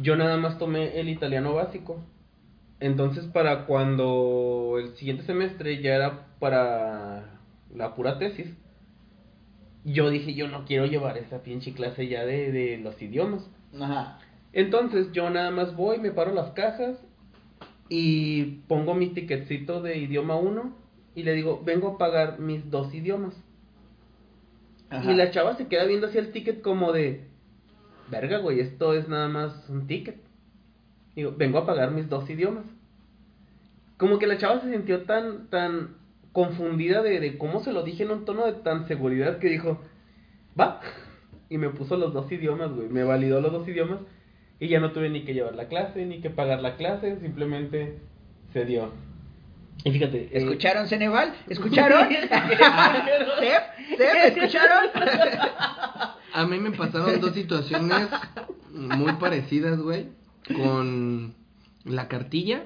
[0.00, 2.00] Yo nada más tomé el italiano básico.
[2.80, 7.38] Entonces, para cuando el siguiente semestre ya era para
[7.74, 8.46] la pura tesis,
[9.84, 13.48] yo dije, yo no quiero llevar esa pinche clase ya de, de los idiomas.
[13.80, 14.18] Ajá.
[14.52, 16.98] Entonces yo nada más voy, me paro las cajas
[17.88, 20.76] y pongo mi ticketcito de idioma 1
[21.14, 23.34] y le digo, vengo a pagar mis dos idiomas.
[24.90, 25.10] Ajá.
[25.10, 27.26] Y la chava se queda viendo así el ticket como de,
[28.10, 30.16] verga, güey, esto es nada más un ticket.
[31.16, 32.64] Digo, vengo a pagar mis dos idiomas.
[33.96, 35.96] Como que la chava se sintió tan, tan
[36.32, 39.80] confundida de, de cómo se lo dije en un tono de tan seguridad que dijo,
[40.58, 40.80] va.
[41.48, 42.88] Y me puso los dos idiomas, güey.
[42.88, 43.98] Me validó los dos idiomas.
[44.58, 47.18] Y ya no tuve ni que llevar la clase, ni que pagar la clase.
[47.20, 47.98] Simplemente
[48.52, 48.90] se dio.
[49.84, 50.24] Y fíjate.
[50.24, 51.34] eh, ¿Escucharon, Ceneval?
[51.48, 52.08] ¿Escucharon?
[53.40, 53.62] ¿Sef?
[53.98, 54.36] ¿Sef?
[54.36, 54.90] ¿Escucharon?
[56.32, 58.08] A mí me pasaron dos situaciones
[58.70, 60.06] muy parecidas, güey,
[60.56, 61.34] con
[61.84, 62.64] la cartilla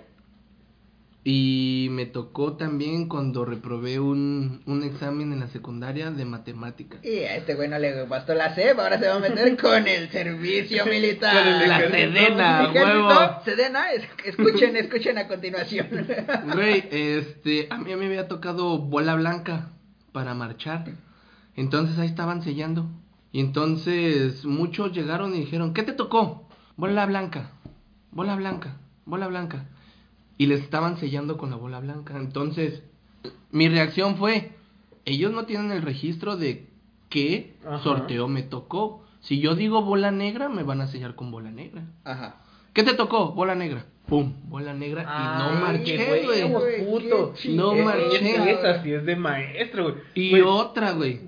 [1.29, 7.05] y me tocó también cuando reprobé un, un examen en la secundaria de matemáticas.
[7.05, 9.89] Y a este güey no le bastó la CEP, ahora se va a meter con
[9.89, 11.35] el servicio militar.
[11.43, 11.81] Con el La.
[11.81, 13.11] Sedena, huevo.
[13.45, 15.89] Sedena, es- escuchen, escuchen a continuación.
[16.55, 19.71] Güey, este, a mí me había tocado bola blanca
[20.12, 20.85] para marchar.
[21.57, 22.89] Entonces ahí estaban sellando.
[23.33, 26.49] Y entonces muchos llegaron y dijeron, ¿qué te tocó?
[26.77, 27.51] Bola blanca,
[28.12, 29.67] bola blanca, bola blanca.
[30.38, 32.16] Y les estaban sellando con la bola blanca.
[32.16, 32.83] Entonces,
[33.51, 34.53] mi reacción fue,
[35.05, 36.66] ellos no tienen el registro de
[37.09, 37.79] qué Ajá.
[37.83, 39.03] sorteo me tocó.
[39.20, 41.83] Si yo digo bola negra, me van a sellar con bola negra.
[42.05, 42.37] Ajá.
[42.75, 43.33] ¿Qué te tocó?
[43.33, 43.87] Bola negra.
[44.07, 46.85] Pum, bola negra y no marché, güey.
[46.85, 47.35] puto.
[47.49, 48.37] No marché.
[48.37, 49.94] es- Esa sí es de maestro, güey.
[50.14, 51.20] Y otra, güey.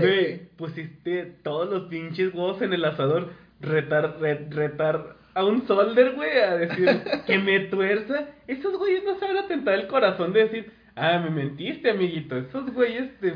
[0.00, 3.30] güey, pusiste todos los pinches huevos en el asador.
[3.60, 8.28] Retar, re- retar a un solder, güey, a decir que me tuerza.
[8.46, 12.36] Esos güeyes no saben atentar el corazón de decir, ah, me mentiste, amiguito.
[12.36, 13.34] Esos güeyes te.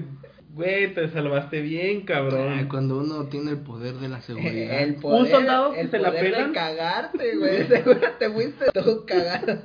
[0.52, 2.68] Güey, te salvaste bien, Ay, cabrón.
[2.70, 4.82] cuando uno tiene el poder de la seguridad.
[4.82, 6.52] El poder, Un soldado que el se la de pelan.
[6.54, 7.66] cagarte, güey.
[7.68, 9.58] Seguro te fuiste todo cagado.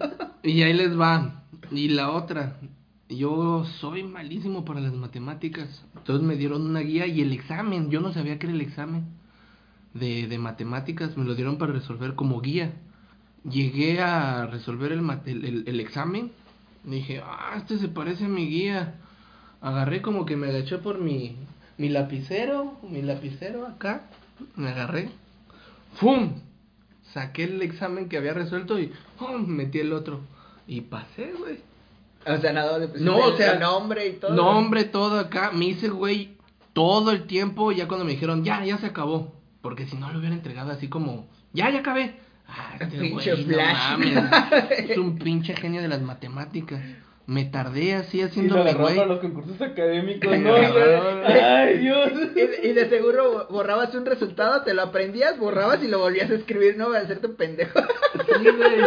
[0.43, 1.45] Y ahí les va.
[1.71, 2.57] Y la otra.
[3.07, 5.85] Yo soy malísimo para las matemáticas.
[5.95, 7.89] Entonces me dieron una guía y el examen.
[7.89, 9.05] Yo no sabía que era el examen
[9.93, 11.17] de, de matemáticas.
[11.17, 12.73] Me lo dieron para resolver como guía.
[13.43, 16.31] Llegué a resolver el, mate- el, el examen.
[16.83, 18.95] Dije, ah, este se parece a mi guía.
[19.61, 21.35] Agarré como que me agaché por mi,
[21.77, 22.77] mi lapicero.
[22.89, 24.09] Mi lapicero acá.
[24.55, 25.09] Me agarré.
[25.95, 26.33] ¡Fum!
[27.13, 29.45] Saqué el examen que había resuelto y ¡pum!
[29.45, 30.21] metí el otro.
[30.67, 31.59] Y pasé, güey.
[32.25, 34.33] O sea, nada, No, o sea, nombre y todo.
[34.33, 35.51] Nombre, todo acá.
[35.51, 36.37] Me hice, güey,
[36.73, 37.71] todo el tiempo.
[37.71, 39.33] Ya cuando me dijeron, ya, ya se acabó.
[39.61, 42.15] Porque si no lo hubiera entregado así como, ya, ya acabé.
[42.47, 43.77] Ah, este Pinche güey, no flash.
[43.97, 44.23] mames.
[44.89, 46.81] Es un pinche genio de las matemáticas.
[47.27, 48.95] Me tardé así Y lo haciéndome, güey.
[48.95, 50.53] para los concursos académicos, ¿no?
[51.25, 52.11] Ay, Dios.
[52.35, 56.33] Y, y de seguro borrabas un resultado, te lo aprendías, borrabas y lo volvías a
[56.33, 56.87] escribir, ¿no?
[56.87, 57.79] Para hacerte pendejo.
[57.79, 58.81] Sí, güey.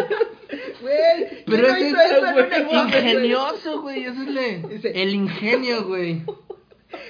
[0.82, 4.04] Güey, Pero ¿quién no ese hizo es eso güey, ingenioso, güey.
[4.04, 6.22] Ese es le- Dice- el ingenio, güey.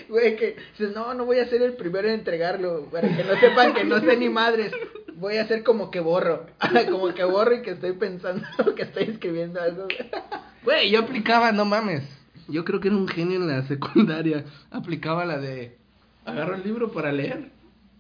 [0.09, 3.39] Güey, que dices, no, no voy a ser el primero en entregarlo, para que no
[3.39, 4.73] sepan que no sé ni madres.
[5.15, 6.47] Voy a hacer como que borro,
[6.91, 8.45] como que borro y que estoy pensando
[8.77, 9.87] que estoy escribiendo algo.
[10.65, 12.03] Güey, yo aplicaba, no mames.
[12.49, 14.45] Yo creo que era un genio en la secundaria.
[14.71, 15.79] Aplicaba la de
[16.25, 17.51] agarro el libro para leer.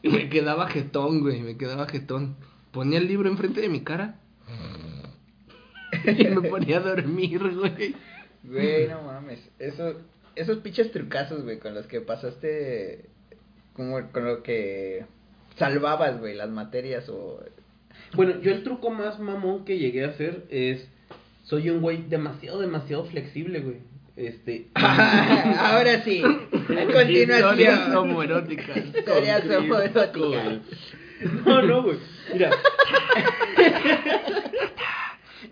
[0.03, 1.41] Y me quedaba jetón, güey.
[1.41, 2.37] Me quedaba jetón.
[2.73, 4.21] Ponía el libro enfrente de mi cara.
[6.07, 7.95] Y me ponía a dormir, güey.
[8.43, 9.95] Güey, no mames, eso,
[10.37, 13.07] esos pinches trucazos, güey, con los que pasaste,
[13.75, 15.05] como con lo que
[15.57, 17.43] salvabas, güey, las materias o...
[18.15, 20.89] Bueno, yo el truco más mamón que llegué a hacer es.
[21.45, 23.79] Soy un güey demasiado, demasiado flexible, güey.
[24.17, 24.69] Este.
[24.75, 26.93] Ahora sí, a Historias
[27.43, 27.97] continuación.
[27.97, 28.77] homoeróticas.
[28.77, 30.61] Historias Con Cristo, homoeróticas.
[31.45, 31.99] No, no, güey.
[32.33, 32.51] Mira.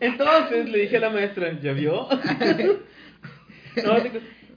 [0.01, 2.09] Entonces le dije a la maestra, ¿ya vio?
[3.85, 3.97] no,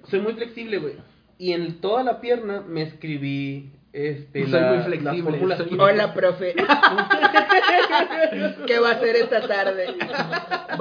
[0.10, 0.94] soy muy flexible, güey.
[1.38, 5.68] Y en toda la pierna me escribí este, Soy la- muy las flexible, fórmulas soy-
[5.68, 5.90] químicas.
[5.94, 6.56] Hola, profe.
[8.68, 9.86] ¿Qué va a hacer esta tarde?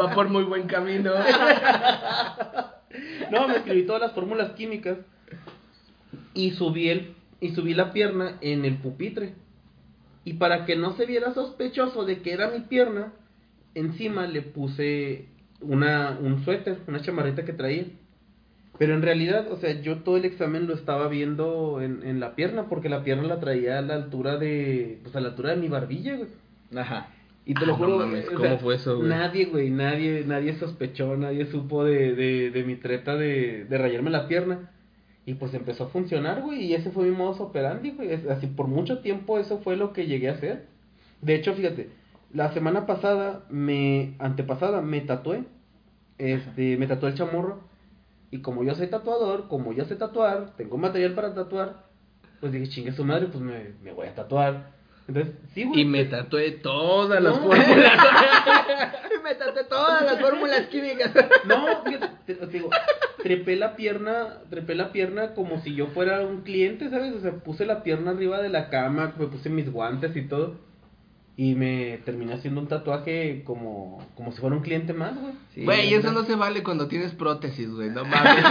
[0.00, 1.12] Va por muy buen camino.
[3.30, 4.98] No, me escribí todas las fórmulas químicas
[6.34, 9.34] y subí el y subí la pierna en el pupitre.
[10.24, 13.12] Y para que no se viera sospechoso de que era mi pierna,
[13.74, 15.26] encima le puse
[15.60, 17.84] una un suéter, una chamarrita que traía.
[18.78, 22.34] Pero en realidad, o sea, yo todo el examen lo estaba viendo en, en la
[22.34, 25.56] pierna, porque la pierna la traía a la altura de, pues a la altura de
[25.56, 26.28] mi barbilla, güey.
[26.76, 27.08] Ajá.
[27.46, 29.08] Y te lo Ah, no juro, mames, o ¿cómo sea, fue eso, güey?
[29.08, 34.10] Nadie, güey, nadie, nadie sospechó, nadie supo de, de, de mi treta de, de rayarme
[34.10, 34.70] la pierna.
[35.26, 38.12] Y pues empezó a funcionar, güey, y ese fue mi modus operandi, güey.
[38.12, 40.66] Es- Así por mucho tiempo eso fue lo que llegué a hacer.
[41.22, 41.90] De hecho, fíjate,
[42.32, 45.44] la semana pasada, me, antepasada, me tatué.
[46.18, 47.60] Este, me tatué el chamorro.
[48.35, 51.85] Y como yo soy tatuador, como yo sé tatuar, tengo material para tatuar,
[52.40, 54.73] pues dije, chingue su madre, pues me, me voy a tatuar.
[55.07, 55.83] Entonces, sí, güey.
[55.83, 57.68] Y me tatué todas las fórmulas.
[59.23, 61.12] Me tatué todas las fórmulas químicas.
[61.47, 61.85] No,
[62.27, 62.70] te, te digo,
[63.23, 67.14] trepé la pierna, trepé la pierna como si yo fuera un cliente, ¿sabes?
[67.14, 70.57] O sea, puse la pierna arriba de la cama, me puse mis guantes y todo.
[71.37, 75.33] Y me terminé haciendo un tatuaje como, como si fuera un cliente más, güey.
[75.53, 77.90] Sí, Güey, la eso no se vale cuando tienes prótesis, güey.
[77.90, 78.44] No mames.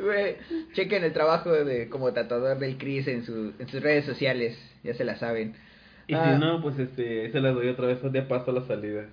[0.00, 0.36] Güey,
[0.72, 4.94] chequen el trabajo de como tatuador del Chris en, su, en sus redes sociales, ya
[4.94, 5.54] se la saben.
[6.08, 6.32] Y Ah.
[6.34, 9.06] si no, pues este, se las doy otra vez de paso a la salida.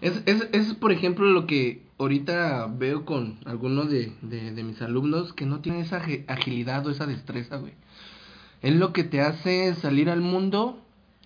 [0.00, 4.80] Es, es, es, por ejemplo, lo que ahorita veo con algunos de, de, de mis
[4.82, 7.74] alumnos que no tienen esa agi- agilidad o esa destreza, güey.
[8.62, 10.78] Es lo que te hace salir al mundo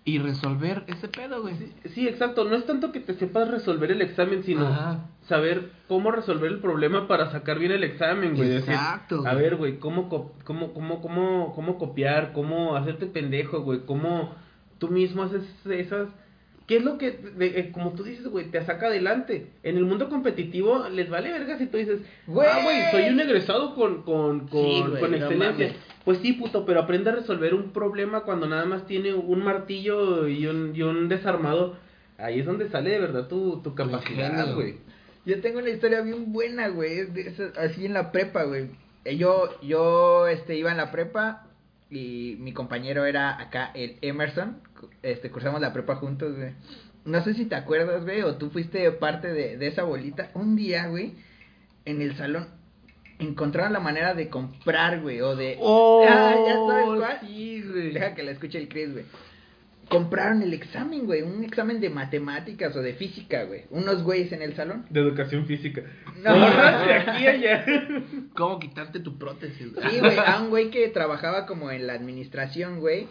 [0.05, 1.55] y resolver ese pedo, güey.
[1.95, 2.45] Sí, exacto.
[2.45, 5.07] No es tanto que te sepas resolver el examen, sino Ajá.
[5.29, 8.49] saber cómo resolver el problema para sacar bien el examen, güey.
[8.51, 13.81] Decir, Exacto, a ver, güey, cómo, cómo, cómo, cómo, cómo copiar, cómo hacerte pendejo, güey,
[13.87, 14.35] cómo
[14.79, 16.09] tú mismo haces esas...
[16.67, 19.49] ¿Qué es lo que, de- eh, como tú dices, güey, te saca adelante?
[19.63, 22.49] En el mundo competitivo les vale verga si tú dices, Güey.
[22.51, 25.73] ah, güey, soy un egresado con, con, con, Sí, güey, con excelencia.
[26.05, 30.27] Pues sí, puto, pero aprende a resolver un problema cuando nada más tiene un martillo
[30.29, 31.77] y un, y un desarmado.
[32.17, 34.55] Ahí es donde sale de verdad tu, tu capacidad, ingenio.
[34.55, 34.77] güey.
[35.27, 38.69] Yo tengo una historia bien buena, güey, de así en la prepa, güey.
[39.05, 41.47] Eh, Yo, yo, este, iba en la prepa
[41.91, 44.59] y mi compañero era acá, el Emerson,
[45.03, 46.53] este, cursamos la prepa juntos, güey.
[47.05, 50.31] No sé si te acuerdas, güey, o tú fuiste parte de, de esa bolita.
[50.35, 51.13] Un día, güey,
[51.85, 52.49] en el salón,
[53.19, 55.57] encontraron la manera de comprar, güey, o de...
[55.61, 57.19] Oh, Ah, ¿ya sabes cuál?
[57.29, 57.93] sí, güey.
[57.93, 59.05] Deja que la escuche el Chris, güey.
[59.89, 63.65] Compraron el examen, güey, un examen de matemáticas o de física, güey.
[63.71, 64.87] Unos güeyes en el salón.
[64.91, 65.83] De educación física.
[66.23, 66.35] No.
[66.35, 67.65] De aquí allá.
[68.35, 69.69] ¿Cómo quitarte tu prótesis?
[69.91, 73.07] Sí, güey, a un güey que trabajaba como en la administración, güey,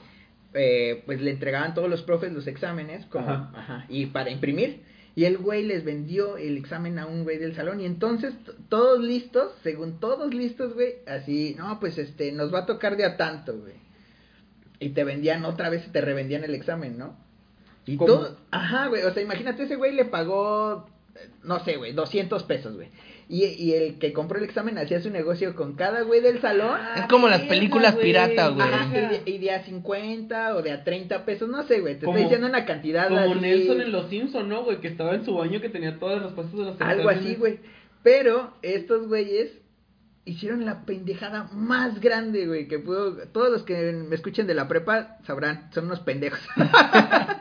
[0.53, 3.51] eh, pues le entregaban todos los profes los exámenes, como, Ajá.
[3.55, 4.81] ajá, y para imprimir.
[5.15, 7.79] Y el güey les vendió el examen a un güey del salón.
[7.79, 8.33] Y entonces,
[8.67, 13.05] todos listos, según todos listos, güey, así, no, pues este, nos va a tocar de
[13.05, 13.73] a tanto, güey.
[14.83, 17.15] Y te vendían otra vez y te revendían el examen, ¿no?
[17.85, 18.07] Y ¿Cómo?
[18.13, 22.43] todo, ajá, güey, o sea, imagínate, ese güey le pagó, eh, no sé, güey, 200
[22.43, 22.89] pesos, güey.
[23.29, 26.77] Y, y el que compró el examen hacía su negocio con cada güey del salón.
[26.97, 28.07] Es como las películas güey.
[28.07, 28.61] pirata, güey.
[28.67, 31.95] Ajá, y de, y de a 50 o de a 30 pesos, no sé, güey,
[31.97, 34.81] te Como- estoy diciendo una cantidad Como así, Nelson en Los Simpson, ¿no, güey?
[34.81, 37.59] Que estaba en su baño que tenía todas las respuestas de los algo así, güey.
[38.03, 39.51] Pero estos güeyes
[40.25, 44.67] hicieron la pendejada más grande, güey, que pudo, todos los que me escuchen de la
[44.67, 46.41] prepa sabrán, son unos pendejos.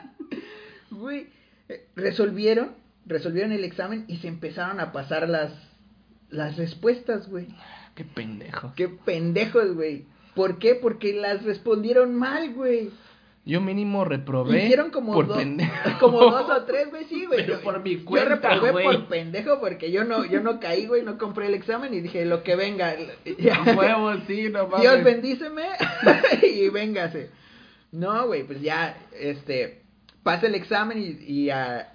[0.89, 1.27] Güey,
[1.67, 5.51] eh, resolvieron, resolvieron el examen y se empezaron a pasar las
[6.33, 7.47] las respuestas, güey.
[7.95, 8.73] Qué pendejo.
[8.75, 10.05] Qué pendejos, güey.
[10.35, 10.75] ¿Por qué?
[10.75, 12.89] Porque las respondieron mal, güey.
[13.45, 14.63] Yo mínimo reprobé.
[14.63, 15.71] Hicieron como, por dos, pendejo.
[15.99, 17.41] como dos o tres, güey, sí, güey.
[17.45, 18.85] Pero Yo- por mi Yo cuenta, reprobé güey.
[18.85, 22.25] por pendejo porque yo no, yo no caí, güey, no compré el examen y dije,
[22.25, 22.95] lo que venga.
[23.77, 24.81] Huevo, sí, no mames.
[24.81, 25.63] Dios bendíceme
[26.43, 27.29] y véngase.
[27.91, 29.83] No, güey, pues ya, este,
[30.23, 31.89] pasa el examen y, y a-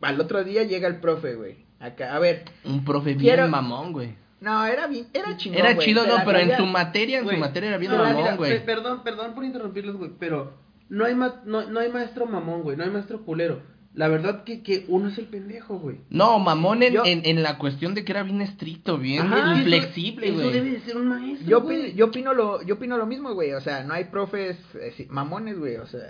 [0.00, 1.64] al otro día llega el profe, güey.
[1.78, 4.14] Acá, a ver, Un profe bien Quiero- mamón, güey.
[4.40, 7.40] no, era bien, era chingón, Era chido, no, pero en su materia, en Güey, su
[7.40, 8.52] materia era bien no, mamón, güey.
[8.52, 10.52] pe- Perdón, perdón por interrumpirlos, güey, pero
[10.90, 13.62] no hay, ma- no, no hay maestro mamón, güey, no hay maestro culero.
[13.92, 15.96] La verdad que, que uno es el pendejo, güey.
[16.10, 19.56] No, mamón en, Yo- en, en la cuestión de que era bien estricto, bien Ajá,
[19.58, 20.60] inflexible, eso- Eso güey.
[20.60, 21.78] debe de ser un maestro, Yo, güey.
[21.80, 23.52] opino, yo, opino lo, yo opino lo mismo, güey.
[23.54, 25.76] O sea, no hay profes eh, mamones, güey.
[25.76, 26.06] O sea,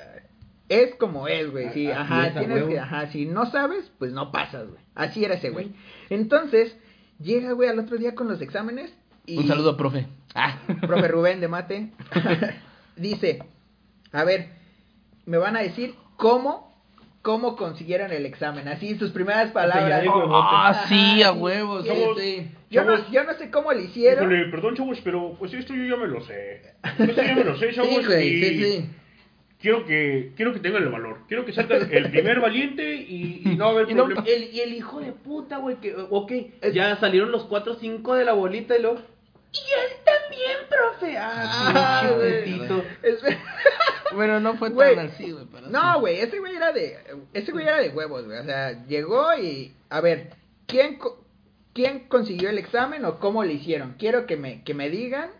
[0.68, 1.70] es como es, güey.
[1.72, 2.68] Sí, Así ajá, tienes huevo.
[2.68, 4.80] que, ajá, si no sabes, pues no pasas, güey.
[4.94, 5.72] Así era ese, güey.
[6.10, 6.76] Entonces,
[7.18, 8.92] llega, güey, al otro día con los exámenes.
[9.24, 10.06] Y Un saludo, profe.
[10.34, 10.58] Ah.
[10.82, 11.92] Profe Rubén de mate.
[12.96, 13.42] dice,
[14.12, 14.59] a ver,
[15.30, 16.74] me van a decir cómo,
[17.22, 18.66] cómo consiguieron el examen.
[18.68, 20.04] Así, sus primeras palabras.
[20.06, 21.84] Ah, sí, a huevos.
[21.86, 22.50] sí, sí.
[22.70, 24.24] Yo no, yo no sé cómo lo hicieron.
[24.32, 26.62] Híjole, perdón, chavos, pero pues esto yo ya me lo sé.
[26.98, 27.90] Esto ya me lo sé, chavos.
[27.90, 28.90] Sí, güey, y sí, sí.
[29.60, 31.18] Quiero que, quiero que tengan el valor.
[31.28, 34.26] Quiero que salgan el primer valiente y, y no va a haber Y no- problema.
[34.26, 36.32] El, y el hijo de puta, güey, que, ok,
[36.72, 38.98] ya salieron los 4 o 5 de la bolita y luego...
[39.52, 41.18] Y él también, profe.
[41.18, 41.72] Ah,
[42.04, 42.60] Ah, güey.
[44.14, 45.46] Bueno, no fue tan así, güey.
[45.70, 46.98] No, güey, ese güey era de
[47.32, 48.38] ese güey era de huevos, güey.
[48.38, 50.34] O sea, llegó y a ver,
[50.66, 50.98] ¿quién
[51.72, 53.94] quién consiguió el examen o cómo lo hicieron?
[53.98, 55.30] Quiero que me que me digan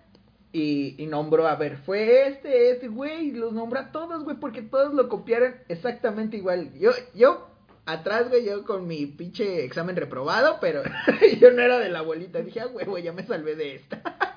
[0.53, 4.63] y, y nombró, a ver, fue este, este güey, los nombró a todos, güey, porque
[4.63, 6.73] todos lo copiaron exactamente igual.
[6.79, 7.51] Yo yo
[7.87, 10.83] atrás, güey, yo con mi pinche examen reprobado, pero
[11.41, 12.41] yo no era de la bolita.
[12.41, 14.03] Dije, ah, güey, güey, ya me salvé de esta.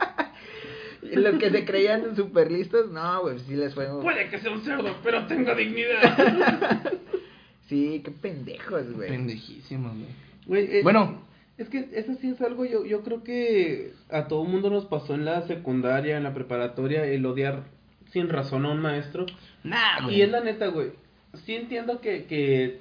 [1.11, 3.87] Los que se creían súper listos, no, güey, sí les fue.
[4.01, 6.93] Puede que sea un cerdo, pero tenga dignidad.
[7.69, 9.09] Sí, qué pendejos, güey.
[9.09, 9.91] Pendejísimo,
[10.45, 10.83] güey.
[10.83, 11.23] Bueno.
[11.57, 15.13] Es que eso sí es algo, yo, yo creo que a todo mundo nos pasó
[15.13, 17.65] en la secundaria, en la preparatoria, el odiar
[18.11, 19.27] sin razón a un maestro.
[19.63, 20.15] Nah, güey.
[20.15, 20.91] Y es la neta, güey.
[21.45, 22.79] Sí entiendo que, que,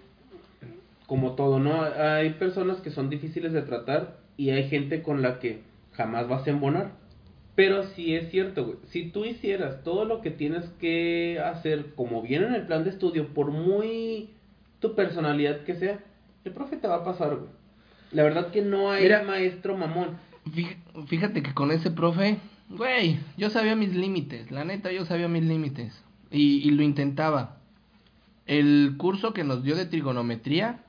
[1.07, 1.83] como todo, ¿no?
[1.83, 5.61] Hay personas que son difíciles de tratar y hay gente con la que
[5.93, 6.93] jamás vas a embonar.
[7.55, 8.79] Pero sí es cierto, güey.
[8.89, 12.91] Si tú hicieras todo lo que tienes que hacer como viene en el plan de
[12.91, 14.31] estudio, por muy
[14.81, 15.99] tu personalidad que sea,
[16.45, 17.51] el profe te va a pasar, güey.
[18.11, 19.23] La verdad que no hay Mira.
[19.23, 20.17] maestro mamón.
[20.55, 22.39] Fí- Fíjate que con ese profe,
[22.71, 27.59] güey, yo sabía mis límites, la neta yo sabía mis límites y, y lo intentaba.
[28.47, 30.81] El curso que nos dio de trigonometría,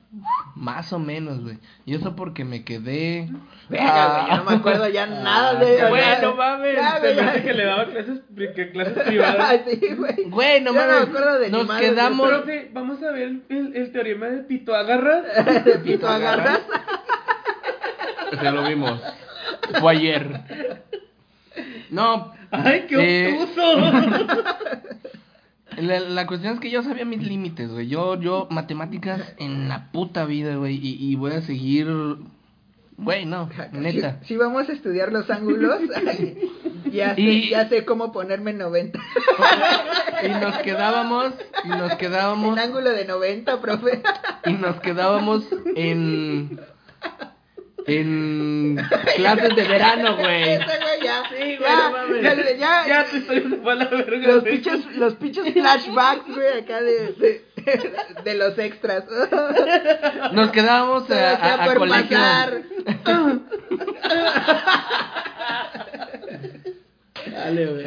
[0.54, 1.58] más o menos, güey.
[1.84, 3.28] Y eso porque me quedé...
[3.68, 6.76] Verga, güey, no me acuerdo ya nada de Ah, ya- bueno, mames.
[6.76, 8.20] ya, Se güey, me hace que le daba clases,
[8.54, 9.60] que clases privadas.
[9.68, 10.24] sí, güey.
[10.28, 12.28] Güey, no Yo no me mames, acuerdo de nos madres de quedamos...
[12.28, 15.24] Profe, vamos a ver el, el teorema de Pito Agarras.
[15.64, 16.60] De pito agarras.
[18.42, 19.00] Ya lo vimos.
[19.80, 20.40] Fue ayer.
[21.90, 23.76] No, ¡Ay, qué Eh, obtuso!
[25.78, 27.88] La, la cuestión es que yo sabía mis límites, güey.
[27.88, 30.76] Yo, yo, matemáticas en la puta vida, güey.
[30.76, 31.86] Y, y voy a seguir.
[32.96, 34.18] Güey, no, neta.
[34.22, 35.80] Si, si vamos a estudiar los ángulos,
[36.92, 39.00] ya sé, Y- ya sé cómo ponerme 90.
[40.22, 41.32] Y nos quedábamos,
[41.64, 44.00] y nos quedábamos, Un ángulo de 90, profe.
[44.46, 46.60] y nos quedábamos en.
[47.86, 48.78] En
[49.16, 50.52] clases de verano, güey.
[50.54, 51.22] Ese güey ya.
[51.28, 52.22] Sí, güey, ya, mames.
[52.22, 54.26] ya, ya, Ya te estoy a la verga.
[54.28, 57.44] los pinches, los pinches flashbacks, güey, acá de, de,
[58.24, 59.04] de los extras.
[60.32, 62.16] Nos quedábamos a, a- a por colegio.
[62.16, 62.62] pasar.
[67.30, 67.86] Dale, güey.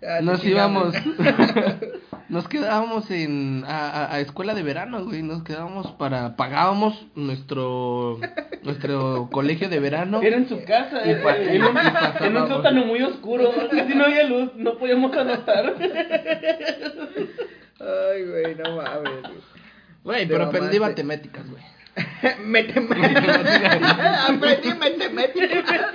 [0.00, 0.94] Ya, Nos íbamos.
[2.28, 5.22] Nos quedábamos en a, a- a escuela de verano, güey.
[5.22, 8.20] Nos quedábamos para pagábamos nuestro
[8.62, 10.20] nuestro colegio de verano.
[10.22, 11.22] Era en su casa, Y eh,
[11.56, 12.20] en, un, y pasábamos.
[12.20, 13.50] en un sótano muy oscuro.
[13.70, 15.74] Casi no había luz, no podíamos anotar.
[17.80, 19.22] Ay, güey, no mames.
[20.04, 20.26] güey.
[20.28, 21.62] Pero aprendí matemáticas, güey.
[22.44, 24.28] Matemáticas.
[24.28, 25.94] Aprendí matemáticas.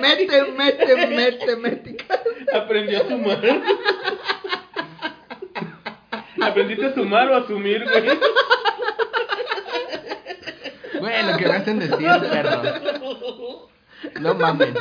[0.00, 2.20] Mete, mete, matemáticas.
[2.52, 3.42] Aprendió a sumar.
[6.40, 8.18] ¿Aprendiste a sumar o a asumir, güey?
[11.00, 12.62] Güey, lo que me hacen decir, perro.
[14.20, 14.74] No mames.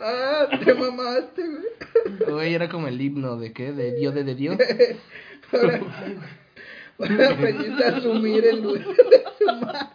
[0.00, 1.65] Ah, te mamaste, güey.
[2.36, 3.72] Güey, era como el himno de qué?
[3.72, 4.58] De Dios de, de Dios.
[5.52, 5.80] Ahora,
[6.98, 9.90] ahora aprendiste a asumir el lugar de sumar.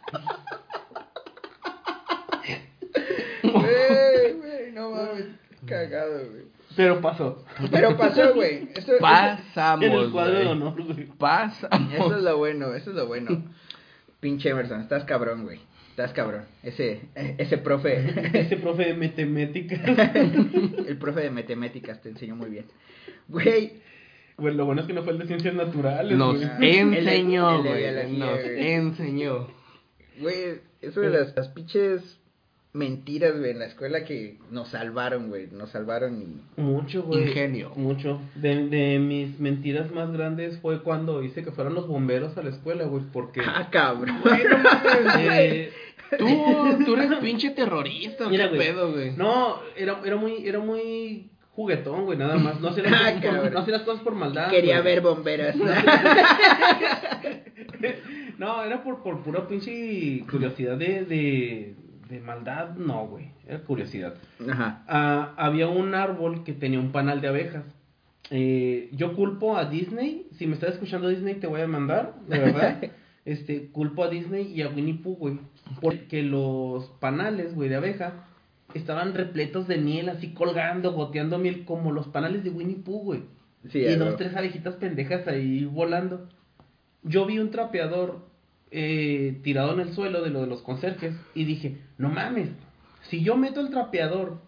[3.43, 5.25] Güey, güey, no mames.
[5.67, 6.45] Cagado, güey.
[6.75, 7.45] Pero pasó.
[7.69, 8.69] Pero pasó, güey.
[8.73, 9.85] Eso, Pasamos.
[9.85, 11.05] En el cuadro de honor, güey.
[11.05, 11.93] Pasamos.
[11.93, 13.43] Eso es lo bueno, eso es lo bueno.
[14.19, 15.59] Pinche Emerson, estás cabrón, güey.
[15.91, 16.43] Estás cabrón.
[16.63, 17.01] Ese,
[17.37, 19.79] ese profe, Ese profe de matemáticas.
[20.87, 22.65] el profe de matemáticas te enseñó muy bien.
[23.27, 23.73] Güey,
[24.37, 26.77] Güey, lo bueno es que no fue el de ciencias naturales, Nos güey.
[26.79, 28.17] enseñó, güey.
[28.17, 29.47] Nos enseñó.
[30.19, 30.35] güey,
[30.81, 32.17] eso de las, las pinches
[32.73, 35.47] mentiras, güey, en la escuela que nos salvaron, güey.
[35.51, 36.61] Nos salvaron y...
[36.61, 37.23] Mucho, güey.
[37.27, 37.71] Ingenio.
[37.75, 38.19] Mucho.
[38.35, 42.49] De, de mis mentiras más grandes fue cuando hice que fueran los bomberos a la
[42.49, 43.41] escuela, güey, porque...
[43.45, 44.21] Ah, cabrón.
[45.19, 45.71] eh,
[46.17, 49.11] Tú, tú eres pinche terrorista, Mira, qué pedo, güey.
[49.15, 52.59] No, era, era muy, era muy juguetón, güey, nada más.
[52.59, 54.49] No hacía las, Ah, cosas, por, no hacía las cosas por maldad.
[54.49, 55.55] Quería ver bomberas.
[58.37, 61.75] No, era por, por pura pinche curiosidad de, de,
[62.09, 62.75] de maldad.
[62.75, 64.15] No, güey, era curiosidad.
[64.49, 64.83] Ajá.
[64.87, 67.65] Ah, había un árbol que tenía un panal de abejas.
[68.31, 70.27] Eh, yo culpo a Disney.
[70.37, 72.83] Si me estás escuchando Disney, te voy a mandar, de verdad.
[73.25, 75.39] este, culpo a Disney y a Winnie Pooh, güey.
[75.79, 78.25] Porque los panales, güey, de abeja
[78.73, 83.23] estaban repletos de miel, así colgando, goteando miel, como los panales de Winnie Pooh, güey.
[83.69, 86.27] Sí, y dos, tres abejitas pendejas ahí volando.
[87.03, 88.25] Yo vi un trapeador
[88.71, 92.49] eh, tirado en el suelo de lo de los conserjes y dije, no mames,
[93.09, 94.39] si yo meto el trapeador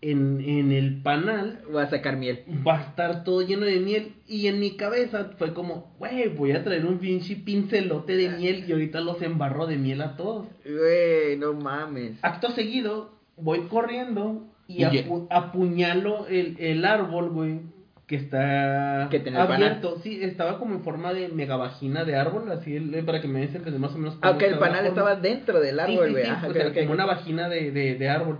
[0.00, 2.44] en, en el panal, Voy a sacar miel.
[2.66, 4.12] va a estar todo lleno de miel.
[4.28, 8.64] Y en mi cabeza fue como, güey, voy a traer un pinche pincelote de miel
[8.68, 10.46] y ahorita los embarro de miel a todos.
[10.64, 12.12] Güey, no mames.
[12.22, 17.60] Acto seguido, voy corriendo y apu- apuñalo el, el árbol, güey,
[18.06, 19.98] que está Que el abierto.
[20.02, 23.64] Sí, estaba como en forma de megavagina de árbol, así el- para que me den
[23.64, 24.16] que más o menos.
[24.22, 26.24] Aunque el estaba la panal estaba dentro del Sí, árbol, sí, güey.
[26.24, 28.38] sí, era ok, como una vagina de, de, de árbol.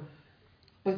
[0.85, 0.97] Pues,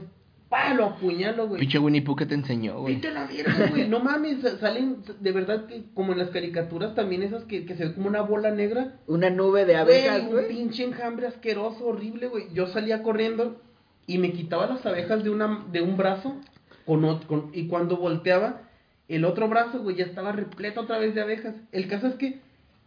[0.50, 1.60] pa, lo apuñalo, güey.
[1.60, 2.96] Pinche Winnie Pooh que te enseñó, güey.
[2.96, 3.28] Vete a la
[3.70, 3.88] güey.
[3.88, 7.76] No mames, sa- salen de verdad que como en las caricaturas también esas que, que
[7.76, 8.96] se ve como una bola negra.
[9.06, 10.48] Una nube de abejas, un güey.
[10.48, 12.52] pinche enjambre asqueroso, horrible, güey.
[12.52, 13.62] Yo salía corriendo
[14.06, 16.36] y me quitaba las abejas de una de un brazo
[16.84, 18.62] con, ot- con y cuando volteaba
[19.08, 21.54] el otro brazo, güey, ya estaba repleto otra vez de abejas.
[21.72, 22.40] El caso es que,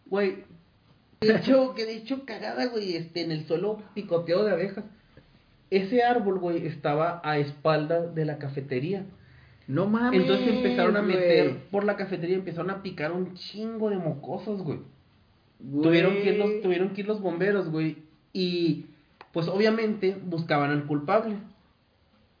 [0.06, 0.44] güey,
[1.20, 4.84] de hecho, que de hecho cagada, güey, este en el suelo picoteado de abejas.
[5.70, 9.06] Ese árbol, güey, estaba a espalda de la cafetería.
[9.66, 10.20] No mames.
[10.20, 11.60] Entonces empezaron a meter güey.
[11.70, 14.80] por la cafetería, empezaron a picar un chingo de mocosos, güey.
[15.60, 15.82] Güey.
[15.82, 17.96] Tuvieron que, ir los, tuvieron que ir los bomberos, güey.
[18.32, 18.86] Y
[19.32, 21.36] pues obviamente buscaban al culpable.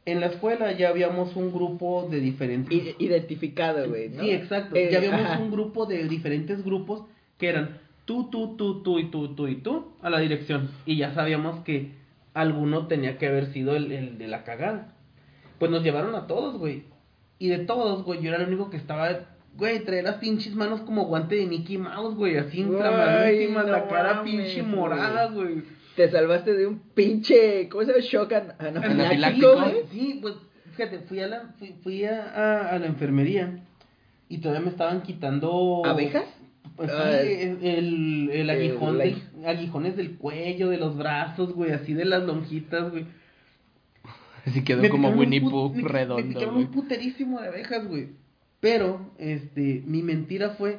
[0.06, 2.94] En la escuela ya habíamos un grupo de diferentes...
[2.98, 4.22] Identificado, güey, ¿no?
[4.22, 4.76] Sí, exacto.
[4.76, 5.38] Eh, ya habíamos ajá.
[5.40, 7.04] un grupo de diferentes grupos
[7.38, 10.70] que eran tú, tú, tú, tú y tú, tú y tú a la dirección.
[10.84, 11.92] Y ya sabíamos que
[12.34, 14.94] alguno tenía que haber sido el, el de la cagada.
[15.58, 16.84] Pues nos llevaron a todos, güey.
[17.38, 19.08] Y de todos, güey, yo era el único que estaba,
[19.56, 23.88] güey, traía las pinches manos como guante de Mickey Mouse, güey, así inflamadísimas, la no
[23.88, 25.62] cara mames, pinche morada, güey.
[25.96, 27.68] Te salvaste de un pinche.
[27.68, 28.02] ¿Cómo se llama?
[28.04, 29.54] Shock an- anafiláctico, Anafiláctico.
[29.60, 29.74] güey.
[29.92, 30.34] Sí, pues,
[30.72, 33.60] fíjate, fui a la, fui, fui a, a- a la enfermería
[34.28, 35.82] y todavía me estaban quitando...
[35.84, 36.24] ¿Abejas?
[36.76, 41.52] Pues sí, Ah, el, el, el aguijón el- del, aguijones del cuello, de los brazos,
[41.54, 43.06] güey, así de las lonjitas, güey.
[44.46, 46.66] Así quedó Me como Winnie Pooh me- Me redondo, picaron güey.
[46.66, 48.08] un puterísimo de abejas, güey.
[48.60, 50.78] Pero, este, mi mentira fue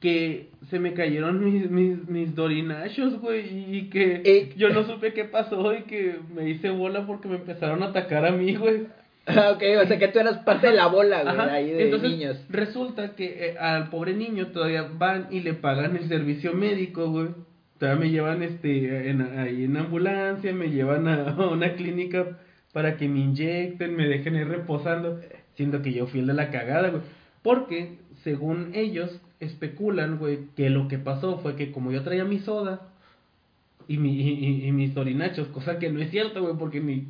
[0.00, 4.52] que se me cayeron mis, mis, mis dorinachos, güey, y que Eh.
[4.56, 8.24] yo no supe qué pasó y que me hice bola porque me empezaron a atacar
[8.26, 8.86] a mí, güey.
[9.26, 11.84] Ah, ok, o sea que tú eras parte de la bola, güey, Ajá, ahí de
[11.84, 12.36] Entonces, niños.
[12.48, 17.28] resulta que eh, al pobre niño todavía van y le pagan el servicio médico, güey.
[17.78, 22.38] Todavía me llevan este en, ahí en ambulancia, me llevan a, a una clínica
[22.72, 25.20] para que me inyecten, me dejen ir reposando,
[25.54, 27.02] siendo que yo fui el de la cagada, güey.
[27.42, 32.38] Porque, según ellos, especulan, güey, que lo que pasó fue que como yo traía mi
[32.38, 32.80] soda
[33.88, 37.04] y, mi, y, y- y mis orinachos, cosa que no es cierto, güey, porque ni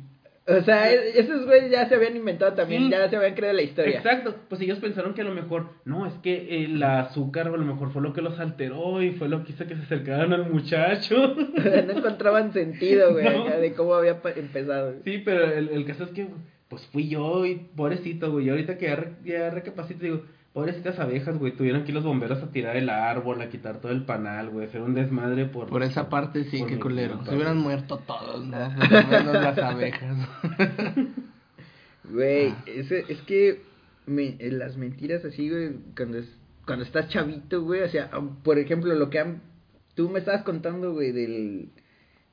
[0.49, 2.89] O sea, esos güeyes ya se habían inventado también, Sí.
[2.91, 3.97] ya se habían creado la historia.
[3.97, 7.57] Exacto, pues ellos pensaron que a lo mejor, no, es que el azúcar a lo
[7.65, 10.49] mejor fue lo que los alteró y fue lo que hizo que se acercaran al
[10.49, 11.35] muchacho.
[11.35, 13.49] no encontraban sentido, güey, No.
[13.57, 14.93] de cómo había empezado.
[15.03, 16.27] sí, pero el, el caso es que,
[16.69, 20.21] pues fui yo y pobrecito, güey, y ahorita que ya, ya recapacito, digo,
[20.57, 23.91] pobrecitas abejas, güey, tuvieron que ir los bomberos a tirar el árbol, a quitar todo
[23.91, 25.67] el panal, güey, hacer un desmadre por...
[25.69, 27.23] Por esa parte sí, qué culero.
[27.25, 28.57] Se hubieran muerto todos, ¿no?
[28.71, 30.17] Menos las abejas.
[32.09, 33.61] Güey, ese- es que
[34.07, 36.27] me- eh, las mentiras así, güey, cuando, es,
[36.65, 38.09] cuando estás chavito, güey, o sea,
[38.43, 39.41] por ejemplo, lo que han,
[39.93, 41.69] tú me estabas contando, güey, del,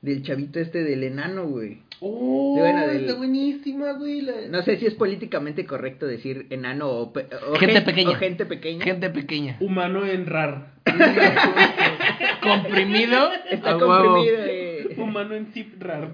[0.01, 1.81] del chavito este del enano, güey.
[2.01, 2.55] ¡Oh!
[2.55, 4.21] Sí, bueno, del- Está buenísima, güey.
[4.21, 8.09] la- No sé si es políticamente correcto decir enano o, pe- o Gente gen- pequeña.
[8.11, 8.83] o gente pequeña.
[8.83, 9.57] Gente pequeña.
[9.59, 10.73] Humano en rar.
[12.41, 13.29] Comprimido.
[13.49, 14.95] Está comprimido, eh.
[14.97, 16.11] Humano en zip rar.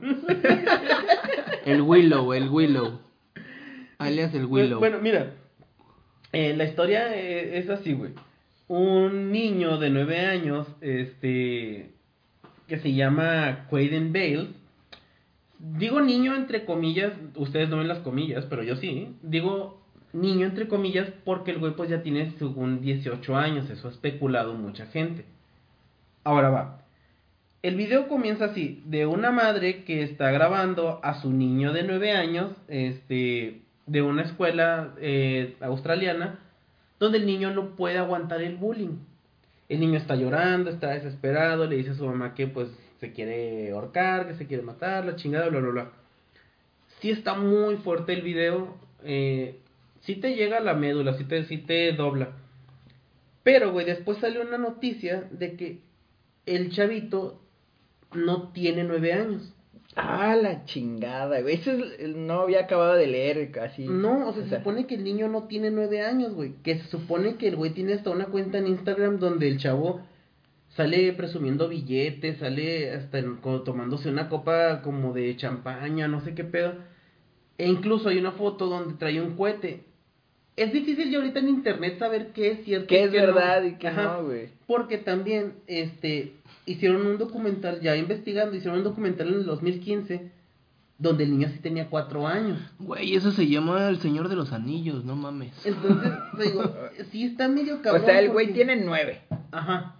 [1.65, 2.99] El Willow, el Willow.
[3.97, 4.79] Alias el Willow.
[4.79, 5.33] Bueno, mira,
[6.31, 8.11] eh, la historia eh, es así, güey.
[8.67, 11.89] Un niño de nueve años, este,
[12.67, 14.47] que se llama Quaden Bale,
[15.63, 19.15] Digo niño entre comillas, ustedes no ven las comillas, pero yo sí.
[19.21, 19.79] Digo
[20.11, 24.55] niño entre comillas porque el güey pues ya tiene según 18 años, eso ha especulado
[24.55, 25.23] mucha gente.
[26.23, 26.81] Ahora va.
[27.61, 32.11] El video comienza así, de una madre que está grabando a su niño de 9
[32.11, 36.39] años, este, de una escuela eh, australiana,
[36.99, 38.97] donde el niño no puede aguantar el bullying.
[39.69, 42.69] El niño está llorando, está desesperado, le dice a su mamá que pues
[43.01, 45.91] se quiere ahorcar, que se quiere matar, la chingada, bla, bla, bla.
[46.99, 49.59] Sí está muy fuerte el video, eh,
[50.01, 52.29] sí te llega a la médula, sí te, sí te dobla.
[53.43, 55.79] Pero, güey, después salió una noticia de que
[56.45, 57.41] el chavito
[58.13, 59.51] no tiene nueve años.
[59.95, 61.55] Ah, la chingada, güey.
[61.55, 63.87] Eso es- no había acabado de leer casi.
[63.87, 66.53] No, o sea, se supone que el niño no tiene nueve años, güey.
[66.63, 70.01] Que se supone que el güey tiene hasta una cuenta en Instagram donde el chavo
[70.75, 76.33] sale presumiendo billetes, sale hasta en- como tomándose una copa como de champaña, no sé
[76.33, 76.73] qué pedo.
[77.57, 79.83] E incluso hay una foto donde trae un cohete.
[80.55, 82.87] Es difícil ya ahorita en internet saber qué es cierto.
[82.87, 83.67] ¿Qué y es qué verdad no.
[83.67, 84.03] y qué Ajá.
[84.03, 84.49] no, güey?
[84.67, 86.33] Porque también, este,
[86.65, 90.29] hicieron un documental, ya investigando, hicieron un documental en el 2015,
[90.97, 92.59] donde el niño sí tenía cuatro años.
[92.79, 95.51] Güey, eso se llama El Señor de los Anillos, no mames.
[95.65, 96.63] Entonces, digo,
[97.11, 98.05] sí está medio O cabrón.
[98.05, 99.21] sea, el güey porque- tiene nueve.
[99.51, 99.95] Ajá.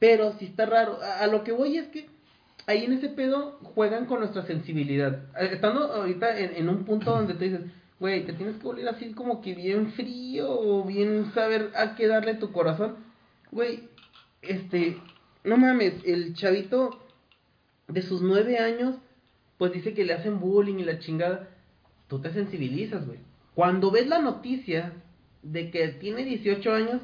[0.00, 0.98] Pero sí está raro.
[1.00, 2.08] A, lo que voy es que
[2.66, 5.22] ahí en ese pedo juegan con nuestra sensibilidad.
[5.40, 7.60] Eh, Estando ahorita en, en un punto donde te dices,
[8.00, 12.08] güey, te tienes que volver así como que bien frío o bien saber a qué
[12.08, 12.96] darle tu corazón.
[13.52, 13.88] Güey,
[14.42, 14.96] este,
[15.44, 16.98] no mames, el chavito
[17.88, 18.96] de sus nueve años,
[19.58, 21.50] pues dice que le hacen bullying y la chingada.
[22.08, 23.18] Tú te sensibilizas, güey.
[23.54, 24.92] Cuando ves la noticia
[25.42, 27.02] de que tiene 18 años,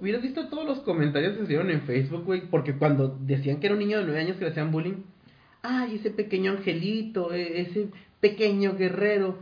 [0.00, 2.42] hubieras visto todos los comentarios que se dieron en Facebook, güey.
[2.42, 5.02] Porque cuando decían que era un niño de 9 años que le hacían bullying,
[5.62, 7.88] ay, ese pequeño angelito, e- ese
[8.20, 9.38] pequeño guerrero.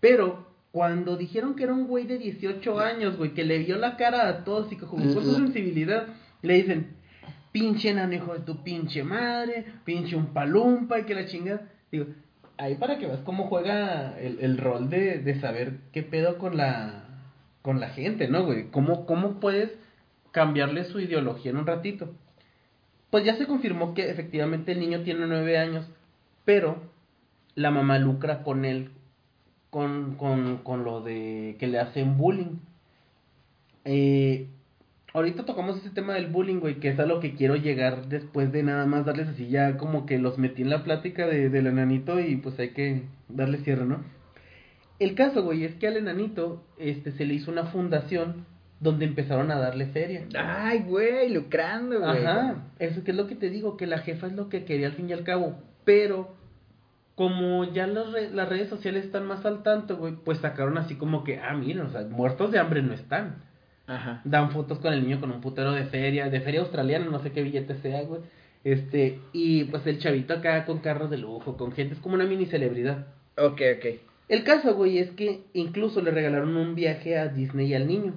[0.00, 3.96] Pero cuando dijeron que era un güey de 18 años, güey, que le vio la
[3.96, 6.06] cara a todos y que jugó con su sensibilidad,
[6.42, 6.86] le dicen,
[7.52, 11.68] pinche enano hijo de tu pinche madre, pinche un palumpa y que la chingada.
[11.90, 12.06] Digo,
[12.56, 16.56] ahí para que veas cómo juega el, el rol de, de saber qué pedo con
[16.56, 17.04] la
[17.62, 18.70] con la gente, ¿no, güey?
[18.70, 19.70] ¿Cómo, ¿Cómo puedes
[20.32, 22.14] cambiarle su ideología en un ratito?
[23.10, 25.86] Pues ya se confirmó que efectivamente el niño tiene nueve años,
[26.44, 26.76] pero
[27.54, 28.90] la mamá lucra con él,
[29.70, 32.58] con, con, con lo de que le hacen bullying.
[33.84, 34.48] Eh,
[35.12, 38.52] ahorita tocamos ese tema del bullying, güey, que es a lo que quiero llegar después
[38.52, 41.66] de nada más darles así ya como que los metí en la plática de, del
[41.66, 44.04] enanito y pues hay que darle cierre, ¿no?
[45.00, 48.44] El caso, güey, es que al enanito este, se le hizo una fundación
[48.80, 50.24] donde empezaron a darle feria.
[50.36, 52.24] Ay, güey, lucrando, güey.
[52.24, 54.86] Ajá, eso que es lo que te digo, que la jefa es lo que quería
[54.88, 56.34] al fin y al cabo, pero
[57.14, 60.94] como ya las, re- las redes sociales están más al tanto, güey, pues sacaron así
[60.94, 63.42] como que, ah, miren, o sea, muertos de hambre no están.
[63.86, 64.22] Ajá.
[64.24, 67.32] Dan fotos con el niño con un putero de feria, de feria australiana, no sé
[67.32, 68.22] qué billete sea, güey.
[68.64, 72.24] Este, y pues el chavito acá con carros de lujo, con gente, es como una
[72.24, 73.06] mini celebridad.
[73.36, 73.86] Ok, ok.
[74.28, 78.14] El caso, güey, es que incluso le regalaron un viaje a Disney al niño.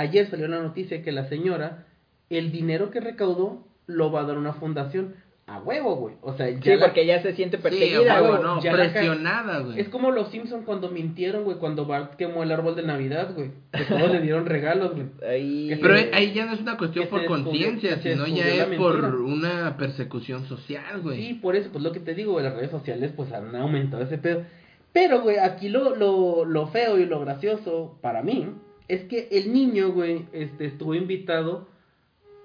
[0.00, 1.86] Ayer salió la noticia que la señora,
[2.30, 5.14] el dinero que recaudó, lo va a dar a una fundación.
[5.46, 6.14] A huevo, güey.
[6.22, 8.42] O sea, ya Sí, la- porque ya se siente Sí, perseguida, huevo, güey.
[8.44, 9.80] no, ya la ca- presionada, güey.
[9.80, 13.50] Es como los Simpsons cuando mintieron, güey, cuando Bart quemó el árbol de Navidad, güey.
[13.72, 15.06] Que todos le dieron regalos, güey.
[15.28, 15.76] Ahí.
[15.82, 20.44] Pero ahí ya no es una cuestión por conciencia, sino ya es por una persecución
[20.46, 21.16] social, güey.
[21.20, 24.04] Sí, por eso, pues lo que te digo, güey, las redes sociales pues han aumentado
[24.04, 24.44] ese pedo.
[24.92, 28.50] Pero, güey, aquí lo, lo, lo feo y lo gracioso para mí
[28.94, 31.68] es que el niño, güey, este, estuvo invitado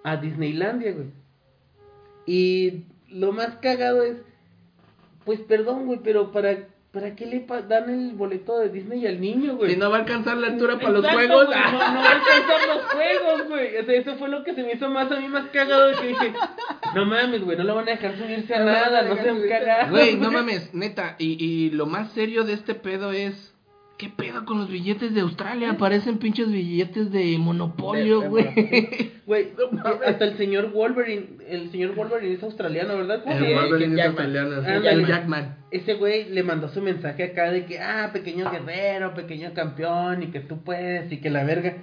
[0.04, 1.08] a Disneylandia, güey.
[2.26, 4.18] Y lo más cagado es,
[5.26, 6.58] pues perdón, güey, pero para,
[6.92, 9.72] ¿para qué le pa- dan el boleto de Disney al niño, güey?
[9.74, 11.46] Si no va a alcanzar la altura para los Exacto, juegos.
[11.48, 13.78] güey, no, no va a alcanzar los juegos, güey.
[13.78, 15.96] O sea, eso fue lo que se me hizo más a mí más cagado de
[15.98, 16.34] que dije,
[16.96, 19.92] no mames, güey, no lo van a dejar subirse a No nada, no a cagados.
[19.92, 21.16] Güey, no mames, neta.
[21.20, 23.55] Y, y lo más serio de este pedo es.
[23.98, 25.78] ¿Qué pedo con los billetes de Australia?
[25.78, 29.14] Parecen pinches billetes de monopolio, güey.
[29.26, 29.54] Güey,
[30.06, 33.24] hasta el señor Wolverine, el señor Wolverine es australiano, ¿verdad?
[33.24, 33.56] ¿Cómo se El?
[33.56, 34.56] Wolverine es australiano.
[34.64, 35.08] Ah, el Jackman.
[35.08, 35.58] Jackman.
[35.72, 40.28] Ese güey le mandó su mensaje acá de que, ah, pequeño guerrero, pequeño campeón, y
[40.28, 41.78] que tú puedes, y que la verga.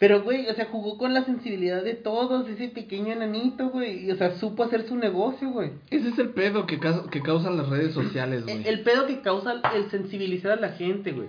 [0.00, 4.04] Pero, güey, o sea, jugó con la sensibilidad de todos, ese pequeño enanito, güey.
[4.06, 5.70] Y, o sea, supo hacer su negocio, güey.
[5.90, 8.56] Ese es el pedo que, ca- que causan las redes sociales, güey.
[8.56, 11.28] El, el pedo que causa el sensibilizar a la gente, güey.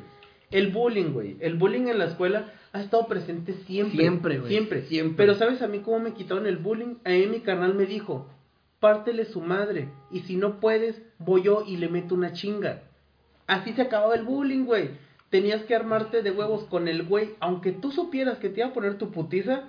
[0.54, 1.36] El bullying, güey.
[1.39, 3.97] El bullying en la escuela ha estado presente siempre.
[3.97, 4.49] Siempre, güey.
[4.49, 4.84] Siempre.
[4.84, 5.18] Siempre.
[5.18, 6.95] Pero ¿sabes a mí cómo me quitaron el bullying?
[7.04, 8.30] A mí mi carnal me dijo,
[8.80, 9.89] pártele su madre.
[10.12, 12.84] Y si no puedes, voy yo y le meto una chinga.
[13.47, 14.91] Así se acababa el bullying, güey.
[15.32, 18.74] Tenías que armarte de huevos con el güey, aunque tú supieras que te iba a
[18.74, 19.64] poner tu putiza,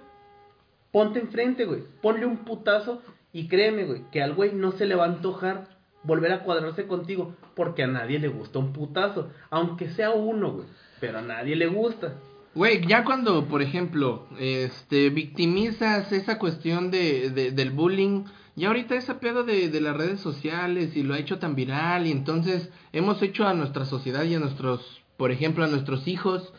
[0.93, 1.85] ponte enfrente, güey.
[2.03, 5.74] Ponle un putazo y créeme, güey, que al güey no se le va a antojar
[6.05, 10.67] volver a cuadrarse contigo, porque a nadie le gusta un putazo, aunque sea uno, güey.
[11.01, 12.15] Pero a nadie le gusta.
[12.55, 18.25] Güey, ya cuando, por ejemplo, este, victimizas esa cuestión de, de- del bullying,
[18.55, 22.07] ya ahorita ese pedo de, de las redes sociales y lo ha hecho tan viral
[22.07, 26.53] y entonces hemos hecho a nuestra sociedad y a nuestros, por ejemplo, a nuestros hijos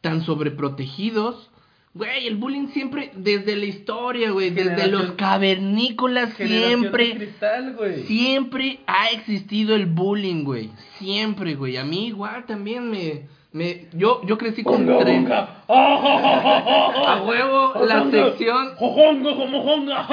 [0.00, 1.50] tan sobreprotegidos.
[1.96, 8.02] Güey, el bullying siempre, desde la historia, güey, desde los cavernícolas siempre, cristal, güey.
[8.02, 10.68] Siempre ha existido el bullying, güey.
[10.98, 11.78] Siempre, güey.
[11.78, 13.22] A mí igual también me...
[13.52, 15.26] me yo, yo crecí con tres...
[15.68, 18.74] A huevo, la sección...
[18.76, 20.06] Jojongo como jonga.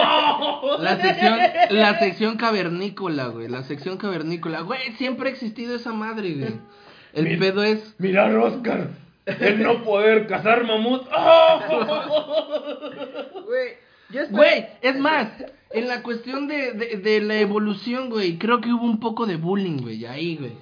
[0.80, 1.38] La sección,
[1.70, 3.50] la sección cavernícola, güey.
[3.50, 4.62] La sección cavernícola.
[4.62, 6.54] Güey, siempre ha existido esa madre, güey.
[7.12, 7.94] El pedo es...
[8.00, 9.03] Mirar, Oscar.
[9.26, 11.04] El no poder cazar mamut.
[13.46, 13.70] Güey,
[14.10, 14.36] estoy...
[14.36, 15.30] Güey, es más,
[15.72, 19.38] en la cuestión de, de, de la evolución, güey, creo que hubo un poco de
[19.38, 20.54] bullying, güey, ahí, güey.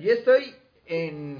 [0.00, 0.54] Yo estoy
[0.86, 1.38] en...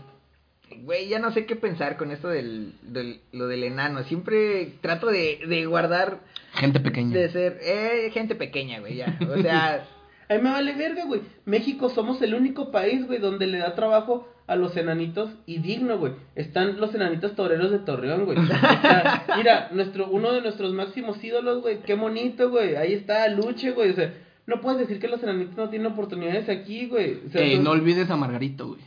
[0.83, 4.03] Güey, ya no sé qué pensar con esto del, del lo del enano.
[4.05, 6.19] Siempre trato de, de guardar,
[6.53, 7.17] Gente pequeña.
[7.17, 9.19] de ser eh, gente pequeña, güey, ya.
[9.35, 9.87] O sea,
[10.29, 11.23] A mí me vale verga, güey.
[11.47, 15.99] México somos el único país, güey, donde le da trabajo a los enanitos y digno,
[15.99, 16.13] güey.
[16.35, 18.39] Están los enanitos toreros de Torreón, güey.
[18.39, 21.81] Está- mira, nuestro, uno de nuestros máximos ídolos, güey.
[21.81, 22.77] Qué bonito, güey.
[22.77, 23.91] Ahí está Luche, güey.
[23.91, 24.13] O sea,
[24.47, 27.21] no puedes decir que los enanitos no tienen oportunidades aquí, güey.
[27.27, 28.81] O sea, Ey, son- no olvides a Margarito, güey.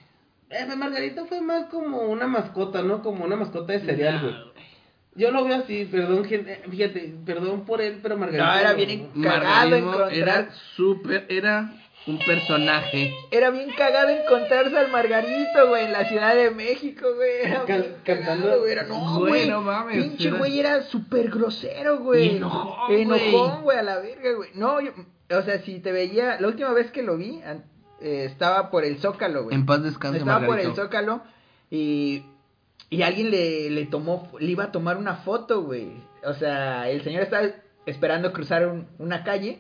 [0.50, 3.02] Eh, Margarita fue más como una mascota, ¿no?
[3.02, 4.36] Como una mascota de cereal, güey.
[5.16, 8.46] Yo lo veo así, perdón, gente, fíjate, perdón por él, pero Margarita...
[8.54, 11.74] No, era no- bien Cagado Margarismo encontrar- era súper, era
[12.08, 13.14] un personaje.
[13.30, 17.30] era bien cagado encontrarse al Margarito, güey, en la Ciudad de México, güey.
[17.44, 18.72] Era Can- bien cantando- cagado, güey.
[18.72, 19.50] Era, no, Güey, güey.
[19.50, 22.28] no mames, Pinche era- güey era súper grosero, güey.
[22.34, 23.02] Y enojón, güey.
[23.02, 24.50] Enojón, güey, a la verga, güey.
[24.56, 24.92] No, yo,
[25.30, 27.42] o sea, si te veía, la última vez que lo vi,
[28.02, 29.56] eh, estaba por el Zócalo, güey.
[29.56, 30.82] En paz descanse, Estaba por el Margarito.
[30.84, 31.22] Zócalo
[31.70, 32.24] y,
[32.92, 35.92] y alguien le, le tomó, le iba a tomar una foto, güey.
[36.24, 37.48] O sea, el señor estaba
[37.88, 39.60] esperando cruzar un- una calle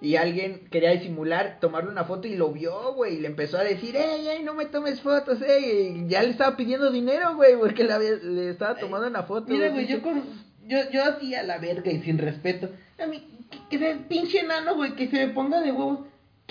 [0.00, 3.16] y alguien quería disimular, tomarle una foto y lo vio, güey.
[3.16, 6.02] Y le empezó a decir, ey, ey, no me tomes fotos, ey.
[6.04, 9.46] Y ya le estaba pidiendo dinero, güey, porque le, había- le estaba tomando una foto.
[9.52, 10.24] Mira, güey, yo con...
[10.66, 12.68] Yo, yo así a la verga y sin respeto.
[13.02, 16.00] A mí, que, que ese pinche enano, güey, que se me ponga de huevos.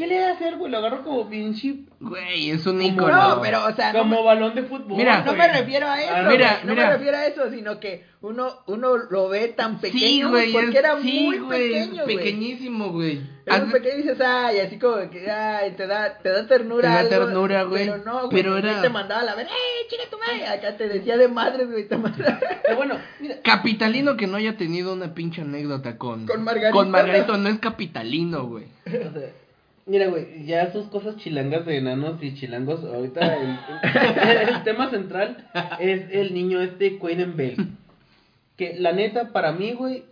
[0.02, 0.72] ¿Qué le va a hacer, güey?
[0.72, 1.76] Lo agarro como pinche...
[2.00, 3.36] Güey, es un ícono.
[3.36, 4.98] No, pero, o sea, no como me- balón de fútbol.
[4.98, 6.88] Mira, no me refiero a eso, Ah, güey, mira, no mira.
[6.88, 10.70] me refiero a eso, sino que uno, uno lo ve tan pequeño, Sí, güey, porque
[10.70, 12.18] es- era sí, muy güey, es pequeño, güey.
[12.18, 13.22] pequeñísimo, güey.
[13.46, 16.48] Era Haz- muy pequeño y dices, ay, así como que, ay, te da, te da
[16.48, 16.82] ternura.
[16.82, 19.46] Te da algo, ternura, güey, Pero no, güey, pero era- te mandaba a la ver,
[19.46, 20.48] ¡eh, chica tu madre!
[20.48, 22.40] Acá te decía de madres, güey, te mandaba.
[22.66, 26.26] Pero bueno, mira, Capitalino que no haya tenido una pinche anécdota con...
[26.26, 26.76] Con Margarito.
[26.78, 28.66] Con Margarito no es capitalino, güey.
[28.88, 29.30] o sea,
[29.86, 34.90] mira, güey, ya sus cosas chilangas de enanos y chilangos, ahorita el, el- el tema
[34.90, 35.48] central
[35.80, 37.58] es el niño este Quaden Bell.
[38.58, 40.04] Que la neta, para mí, güey,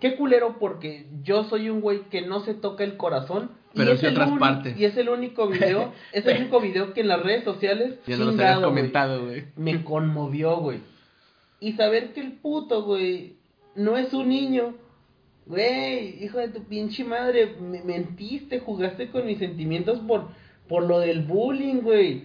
[0.00, 3.50] qué culero porque yo soy un güey que no se toca el corazón.
[3.74, 4.78] Pero es sí el otras partes.
[4.78, 8.16] Y es el único video, es el único video que en las redes sociales, Ya
[8.16, 9.44] no los chingado, comentado, güey.
[9.56, 10.80] me conmovió, güey.
[11.60, 13.36] Y saber que el puto, güey,
[13.74, 14.74] no es un niño.
[15.46, 20.28] Güey, hijo de tu pinche madre, me mentiste, jugaste con mis sentimientos por,
[20.68, 22.24] por lo del bullying, güey.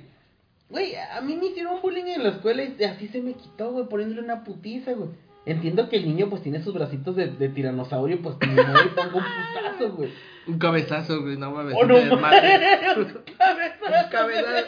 [0.70, 3.88] Güey, a mí me hicieron bullying en la escuela y así se me quitó, güey,
[3.88, 5.09] poniéndole una putiza, güey.
[5.45, 8.89] Entiendo que el niño pues tiene sus bracitos de, de tiranosaurio, pues ni modo y
[8.89, 10.11] pongo un putazo, güey.
[10.45, 11.74] Un cabezazo, güey, no mames.
[11.76, 11.86] ¡Oh,
[12.18, 12.41] mames!
[14.11, 14.65] Cabezazo.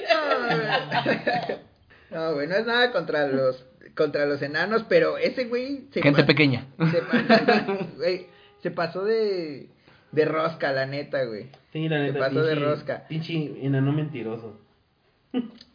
[2.12, 6.24] No, güey, no es nada contra los, contra los enanos, pero ese güey se Gente
[6.24, 6.66] pequeña.
[6.92, 7.02] Se
[7.98, 8.28] güey,
[8.62, 9.68] se pasó de,
[10.12, 11.48] de rosca, la neta, güey.
[11.74, 13.06] Sí, la Se neta, pasó de rosca.
[13.08, 13.34] Pinche
[13.66, 14.60] enano mentiroso.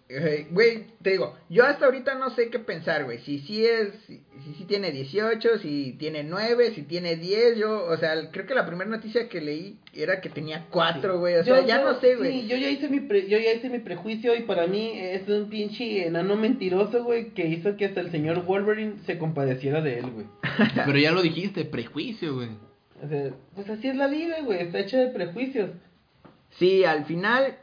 [0.07, 3.19] Eh, Güey, te digo, yo hasta ahorita no sé qué pensar, güey.
[3.21, 7.87] Si sí es, si, si sí tiene 18, si tiene 9, si tiene 10, yo,
[7.87, 11.37] o sea, creo que la primera noticia que leí era que tenía 4, güey.
[11.37, 12.43] O sea, Yo- ya yo- no sé, güey.
[12.43, 15.27] Sí, yo ya hice mi pre- yo ya hice mi prejuicio y para mí es
[15.27, 20.01] un pinche enano mentiroso, güey, que hizo que hasta el señor Wolverine se compadeciera de
[20.01, 20.27] él, güey.
[20.85, 22.51] Pero ya lo dijiste, prejuicio, güey.
[23.05, 25.71] O sea, pues así es la vida, güey, está hecha de prejuicios.
[26.51, 27.57] Sí, al final,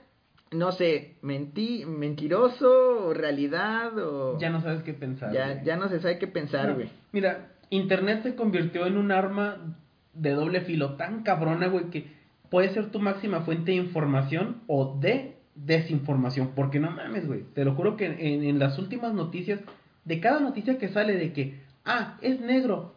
[0.51, 4.37] no sé, mentí, mentiroso, o realidad, o...
[4.37, 5.33] Ya no sabes qué pensar.
[5.33, 5.65] ya, güey.
[5.65, 6.89] ya no se sabe qué pensar, No, güey.
[7.11, 9.77] Mira, internet se convirtió en un arma
[10.13, 12.11] de doble filo tan cabrona, güey, que
[12.49, 16.51] puede ser tu máxima fuente de información o de desinformación.
[16.55, 17.43] Porque no mames, güey.
[17.53, 19.61] Te lo juro que en, en las últimas noticias,
[20.05, 22.93] de cada noticia que sale de que, ah, es negro.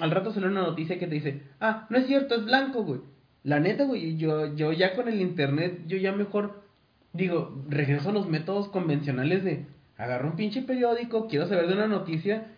[0.00, 3.00] Al rato sale una noticia que te dice, ah, no es cierto, es blanco, güey.
[3.42, 6.62] La neta, güey, yo, yo ya con el internet, yo ya mejor,
[7.12, 11.86] digo, regreso a los métodos convencionales de, agarro un pinche periódico, quiero saber de una
[11.86, 12.48] noticia,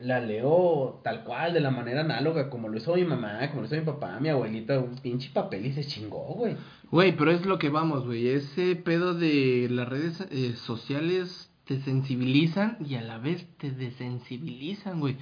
[0.00, 3.66] la leo tal cual, de la manera análoga, como lo hizo mi mamá, como lo
[3.66, 6.56] hizo mi papá, mi abuelita, un pinche papel y se chingó, güey.
[6.90, 8.28] Güey, pero es lo que vamos, güey.
[8.28, 14.98] Ese pedo de las redes eh, sociales te sensibilizan y a la vez te desensibilizan,
[14.98, 15.16] güey.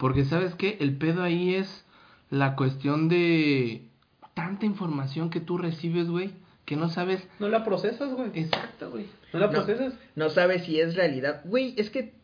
[0.00, 1.84] Porque sabes qué, el pedo ahí es
[2.30, 3.86] la cuestión de
[4.34, 6.30] tanta información que tú recibes, güey,
[6.64, 7.22] que no sabes.
[7.38, 8.30] No la procesas, güey.
[8.34, 9.06] Exacto, güey.
[9.34, 9.52] No la No.
[9.52, 9.92] procesas.
[10.16, 11.42] No sabes si es realidad.
[11.44, 12.14] Güey, es que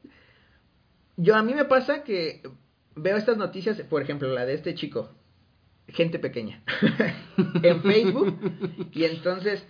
[1.19, 2.43] yo a mí me pasa que
[2.95, 5.11] veo estas noticias, por ejemplo, la de este chico,
[5.89, 6.63] gente pequeña,
[7.63, 9.67] en Facebook, y entonces,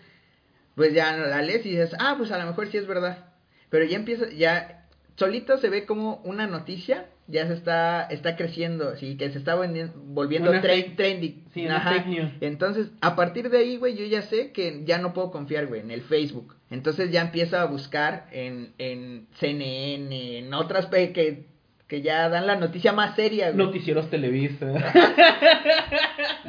[0.77, 3.33] pues ya la lees y dices, ah, pues a lo mejor sí es verdad.
[3.69, 4.86] Pero ya empieza, ya
[5.17, 9.57] solito se ve como una noticia ya se está, está creciendo, así que se está
[9.57, 11.43] volviendo tre- trendy.
[11.53, 12.31] sí, una fake news.
[12.41, 15.81] Entonces, a partir de ahí, güey, yo ya sé que ya no puedo confiar, güey,
[15.81, 16.55] en el Facebook.
[16.71, 21.47] Entonces ya empiezo a buscar en, en CNN, en otras que,
[21.89, 23.67] que ya dan la noticia más seria, güey.
[23.67, 24.67] Noticieros Televisa.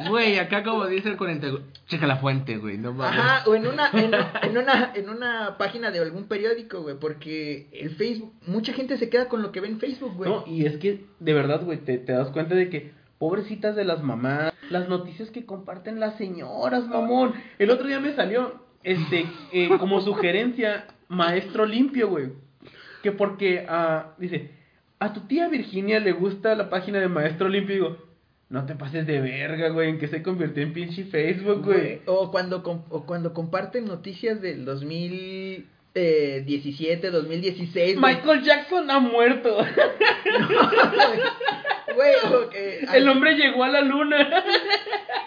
[0.09, 3.19] Güey, acá como dice el 40, güey, checa la fuente, güey, no mames.
[3.19, 7.67] Ajá, o en una, en, en una, en una página de algún periódico, güey, porque
[7.73, 10.29] el Facebook, mucha gente se queda con lo que ve en Facebook, güey.
[10.29, 13.85] No, y es que, de verdad, güey, te, te das cuenta de que, pobrecitas de
[13.85, 17.33] las mamás, las noticias que comparten las señoras, mamón.
[17.57, 22.29] El otro día me salió, este, eh, como sugerencia, maestro limpio, güey.
[23.01, 24.51] Que porque, ah, dice,
[24.99, 27.97] a tu tía Virginia le gusta la página de maestro limpio, y digo,
[28.49, 32.01] no te pases de verga, güey, en que se convirtió en pinche Facebook, güey.
[32.05, 37.99] O cuando, o cuando comparten noticias del 2017, 2016.
[37.99, 38.15] güey.
[38.15, 39.57] Michael Jackson ha muerto.
[41.95, 44.43] Güey, o que- El hombre llegó a la luna.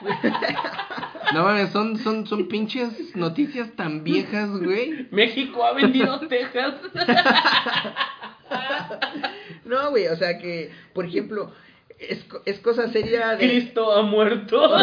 [1.34, 5.06] No mames, son, son, son pinches noticias tan viejas, güey.
[5.12, 6.74] México ha vendido Texas.
[9.70, 11.50] No, güey, o sea que, por ejemplo,
[11.98, 13.48] es, co- es cosa seria de...
[13.48, 14.60] Cristo ha muerto.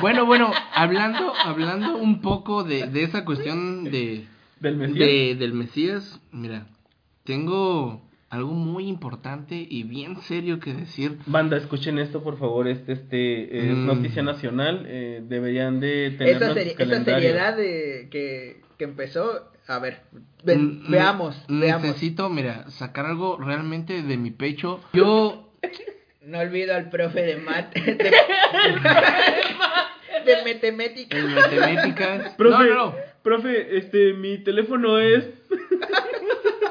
[0.00, 4.24] Bueno, bueno, hablando, hablando un poco de, de esa cuestión de,
[4.60, 4.98] Del Mesías.
[4.98, 6.66] de- del Mesías, mira,
[7.24, 8.00] tengo
[8.30, 11.18] algo muy importante y bien serio que decir.
[11.26, 12.66] Banda, escuchen esto, por favor.
[12.68, 13.86] Este, este es Mm.
[13.86, 14.84] noticia nacional.
[14.88, 20.02] eh, deberían de tener Esa, seri- esa seriedad de, que, que empezó, a ver,
[20.44, 20.56] ve-
[20.88, 21.82] veamos, veamos.
[21.86, 24.80] Necesito, mira, sacar algo realmente de mi pecho.
[24.92, 25.52] Yo,
[26.26, 27.72] No olvido al profe de mat...
[30.24, 31.18] De, de matemáticas.
[31.18, 32.34] en matemáticas...
[32.36, 35.24] Profe, No, no, profe, este, mi teléfono es.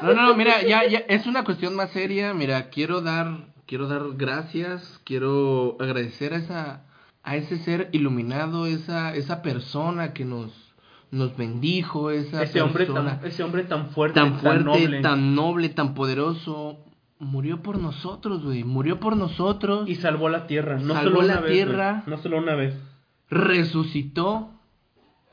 [0.02, 2.32] no, no, no, mira, ya, ya, es una cuestión más seria.
[2.34, 6.84] Mira, quiero dar, quiero dar gracias, quiero agradecer a esa,
[7.22, 10.52] a ese ser iluminado, esa, esa persona que nos,
[11.10, 15.00] nos bendijo, esa Ese hombre, persona tan, ese hombre tan fuerte, tan fuerte, noble.
[15.02, 16.78] tan noble, tan poderoso,
[17.18, 20.78] murió por nosotros, güey, murió por nosotros, Y salvó la tierra.
[20.78, 22.02] No Salvó solo la vez, tierra.
[22.06, 22.74] No solo una vez.
[23.28, 24.50] resucitó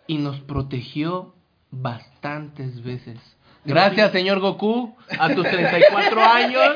[0.08, 1.34] y nos protegió
[1.72, 3.20] bastantes veces.
[3.66, 6.76] Gracias, señor Goku, a tus 34 años.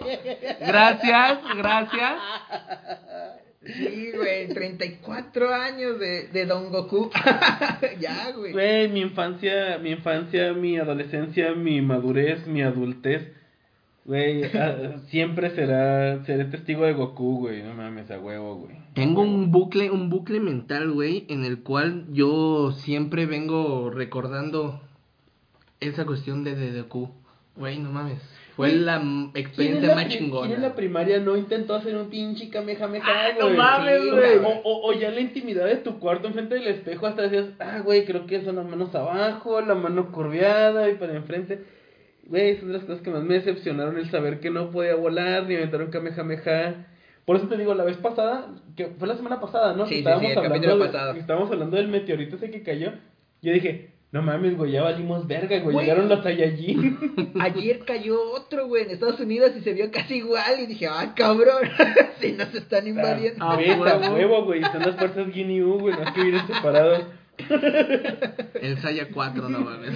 [0.60, 2.14] Gracias, gracias.
[3.62, 7.10] Sí, güey, 34 años de, de Don Goku.
[8.00, 8.52] ya, güey.
[8.52, 13.30] Güey, mi infancia, mi infancia, mi adolescencia, mi madurez, mi adultez.
[14.06, 17.62] Güey, ah, siempre será, seré testigo de Goku, güey.
[17.62, 18.76] No mames, a huevo, güey.
[18.94, 24.80] Tengo un bucle, un bucle mental, güey, en el cual yo siempre vengo recordando
[25.80, 27.10] esa cuestión de, de Goku.
[27.56, 28.22] Güey, no mames.
[28.56, 29.00] Fue la
[29.34, 30.46] experiencia más chingona.
[30.48, 33.56] ¿Quién en la primaria no intentó hacer un pinche kamehameha, Ah, no güey?
[33.56, 34.36] mames, Sí, güey.
[34.38, 37.80] O, o, o ya la intimidad de tu cuarto enfrente del espejo hasta decías, ah,
[37.84, 41.62] güey, creo que son las manos abajo, la mano curveada y para enfrente.
[42.26, 45.56] Güey, son las cosas que más me decepcionaron el saber que no podía volar ni
[45.56, 46.86] aventar un kamehameha.
[47.24, 49.84] Por eso te digo, la vez pasada, que fue la semana pasada, ¿no?
[49.86, 51.14] Sí, Que sí, estábamos sí, el hablando capítulo pasado.
[51.14, 52.92] estábamos hablando del meteorito ese que cayó.
[53.42, 55.72] Yo dije, no mames, güey, ya valimos verga, güey.
[55.74, 55.86] Güey.
[55.86, 57.32] Llegaron los Saiyajin.
[57.40, 60.58] Ayer cayó otro, güey, en Estados Unidos y se vio casi igual.
[60.60, 61.62] Y dije, ah, cabrón,
[62.20, 63.44] si nos están invadiendo.
[63.44, 63.56] Ah, a
[64.12, 64.44] huevo.
[64.44, 64.62] güey.
[64.62, 65.94] Son las fuerzas Guinea güey.
[65.94, 67.04] No es que vienen separados.
[68.60, 69.92] El Saya 4, no mames.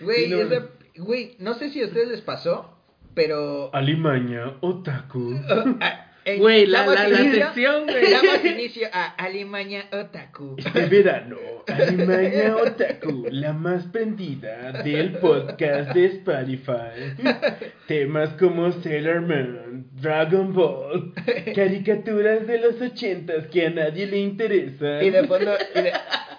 [0.00, 2.76] Güey, no, esa- güey, no sé si a ustedes les pasó,
[3.14, 5.34] pero Alimaña, otaku.
[5.48, 5.78] a, En-
[6.38, 8.10] Güey, la, damos la, sección, güey.
[8.10, 10.56] Damos inicio a Alimaña Otaku.
[10.58, 17.14] Este verano, Alimaña Otaku, la más prendida del podcast de Spotify.
[17.86, 21.12] Temas como Sailor Moon, Dragon Ball,
[21.54, 25.02] caricaturas de los ochentas que a nadie le interesa.
[25.02, 25.92] Y de fondo, y de,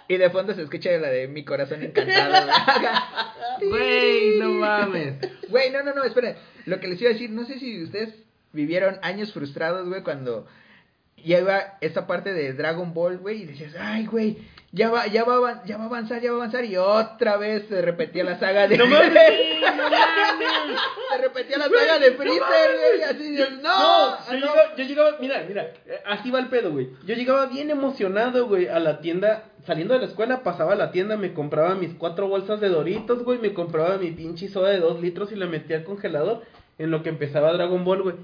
[0.07, 2.47] y de fondo se escucha la de mi corazón encantado.
[3.61, 5.15] Güey, no mames.
[5.49, 6.35] Güey, no, no, no, esperen.
[6.65, 8.24] Lo que les iba a decir, no sé si ustedes
[8.55, 10.47] vivieron años frustrados, güey, cuando
[11.23, 14.37] ya iba esa parte de Dragon Ball, güey, y decías, ay, güey,
[14.71, 17.65] ya va, ya va, ya va a avanzar, ya va a avanzar, y otra vez
[17.67, 18.77] se repetía la saga de...
[18.77, 19.13] No mames,
[19.61, 20.79] no mames.
[21.11, 22.39] Se repetía la saga de Freezer,
[22.77, 24.39] güey, así dices, no, No, ah, yo, no".
[24.39, 25.73] llegaba, yo llegaba, mira, mira,
[26.05, 26.89] así va el pedo, güey.
[27.05, 29.45] Yo llegaba bien emocionado, güey, a la tienda.
[29.65, 33.23] Saliendo de la escuela, pasaba a la tienda, me compraba mis cuatro bolsas de Doritos,
[33.23, 36.43] güey, me compraba mi pinche soda de dos litros y la metía al congelador
[36.77, 38.15] en lo que empezaba Dragon Ball, güey.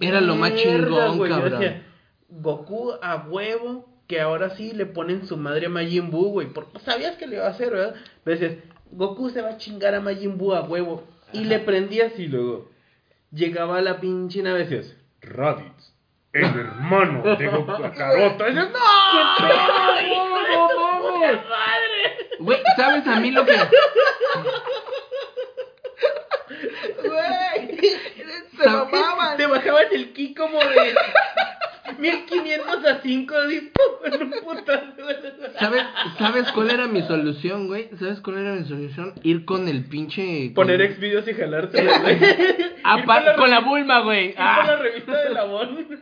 [0.00, 1.60] Era lo más chingón, yo cabrón.
[1.60, 1.82] decía,
[2.28, 6.48] Goku a huevo, que ahora sí le ponen su madre a Majin Buu, güey.
[6.48, 7.94] Porque sabías que le iba a hacer, ¿verdad?
[8.24, 11.04] Pero decías, Goku se va a chingar a Majin Buu a huevo.
[11.32, 12.70] Y le prendías y luego
[13.30, 15.92] llegaba la pinche nave y decías, Raditz,
[16.32, 18.46] el hermano de Goku Kakaroto.
[18.48, 20.68] Y dices, ¡No!
[20.68, 21.40] no mames!
[22.40, 23.52] Güey, ¿sabes a mí lo que...
[27.08, 27.78] Güey,
[28.58, 29.36] se mamaban.
[29.36, 30.94] Te bajaban el ki como de
[31.98, 33.72] 1500 a 5 de
[34.04, 34.84] en un putazo.
[35.58, 35.82] ¿Sabes,
[36.18, 37.88] ¿Sabes cuál era mi solución, güey?
[37.98, 39.14] ¿Sabes cuál era mi solución?
[39.22, 40.52] Ir con el pinche...
[40.54, 42.18] Poner con- exvideos y jalárselo, güey.
[42.84, 44.28] Ah, con la bulma, güey.
[44.28, 44.76] ir por la Ah.
[44.76, 45.88] revista de Labón.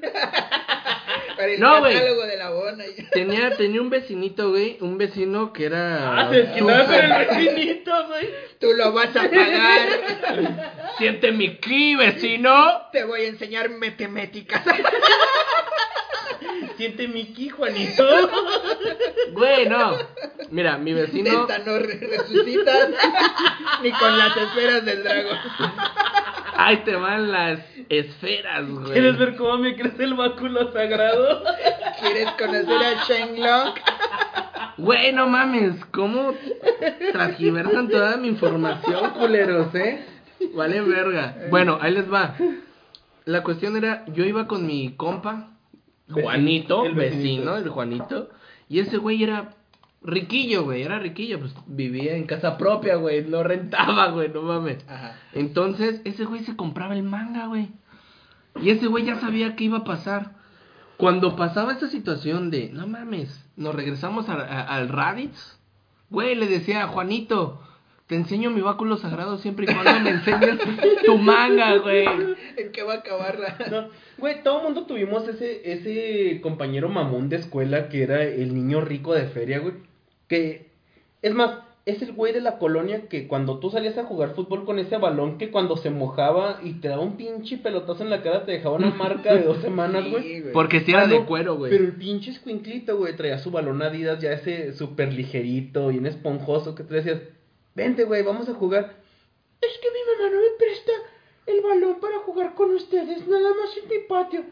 [1.37, 1.93] Para el No, güey.
[1.95, 2.85] catálogo de la bona.
[3.13, 4.79] Tenía, tenía un vecinito, güey.
[4.81, 6.19] Un vecino que era...
[6.21, 8.29] Ah, se desquitaba con el vecinito, güey.
[8.59, 10.73] Tú lo vas a pagar.
[10.99, 12.89] Siente mi ki, vecino.
[12.93, 14.63] Te voy a enseñar matemáticas.
[16.77, 18.05] Siente mi ki, Juanito.
[19.33, 19.97] Güey, no.
[20.51, 21.47] Mira, mi vecino...
[21.65, 22.91] No re- resucitas
[23.83, 25.39] ni con las esferas del dragón.
[26.59, 28.93] Ahí te van las esferas, güey.
[28.93, 31.43] ¿Quieres ver cómo me crece el báculo sagrado?
[32.01, 33.75] ¿Quieres conocer a Shenlong?
[34.79, 36.35] Güey, no mames, ¿cómo
[37.13, 40.05] transgiversan toda mi información, culeros, eh?
[40.55, 41.35] Vale verga.
[41.51, 42.35] Bueno, ahí les va.
[43.25, 45.49] La cuestión era, yo iba con mi compa,
[46.09, 48.31] Juanito, el vecino, el Juanito,
[48.69, 49.55] y ese güey era
[50.03, 54.85] riquillo, güey, era riquillo, pues vivía en casa propia, güey, no rentaba, güey, no mames.
[54.89, 55.17] Ajá.
[55.33, 57.71] Entonces, ese güey se compraba el manga, güey.
[58.63, 60.37] Y ese güey ya sabía qué iba a pasar.
[60.97, 65.59] Cuando pasaba esta situación de, no mames, nos regresamos a- a- al Raditz,
[66.09, 67.61] güey, le decía a Juanito,
[68.07, 70.59] te enseño mi báculo sagrado siempre y cuando me enseñes
[71.05, 72.07] tu manga, güey.
[72.57, 73.57] ¿En qué va a acabar la.?
[73.71, 73.89] No,
[74.19, 78.81] güey, todo el mundo tuvimos ese, ese compañero mamón de escuela que era el niño
[78.81, 79.75] rico de feria, güey.
[80.29, 80.69] Que,
[81.23, 84.65] es más, es el güey de la colonia que cuando tú salías a jugar fútbol
[84.65, 88.23] con ese balón que cuando se mojaba y te daba un pinche pelotazo en la
[88.23, 90.23] cara te dejaba una marca de dos semanas, güey.
[90.23, 90.53] Sí, güey.
[90.53, 91.71] Porque si era Ah, de cuero, güey.
[91.73, 96.75] Pero el pinche escuinclito, güey, traía su balón Adidas ya ese súper ligerito, bien esponjoso,
[96.77, 97.21] que tú decías,
[97.77, 98.97] vente, güey, vamos a jugar.
[99.61, 100.93] Es que mi mamá no me presta
[101.47, 104.45] el balón para jugar con ustedes, nada más en mi patio.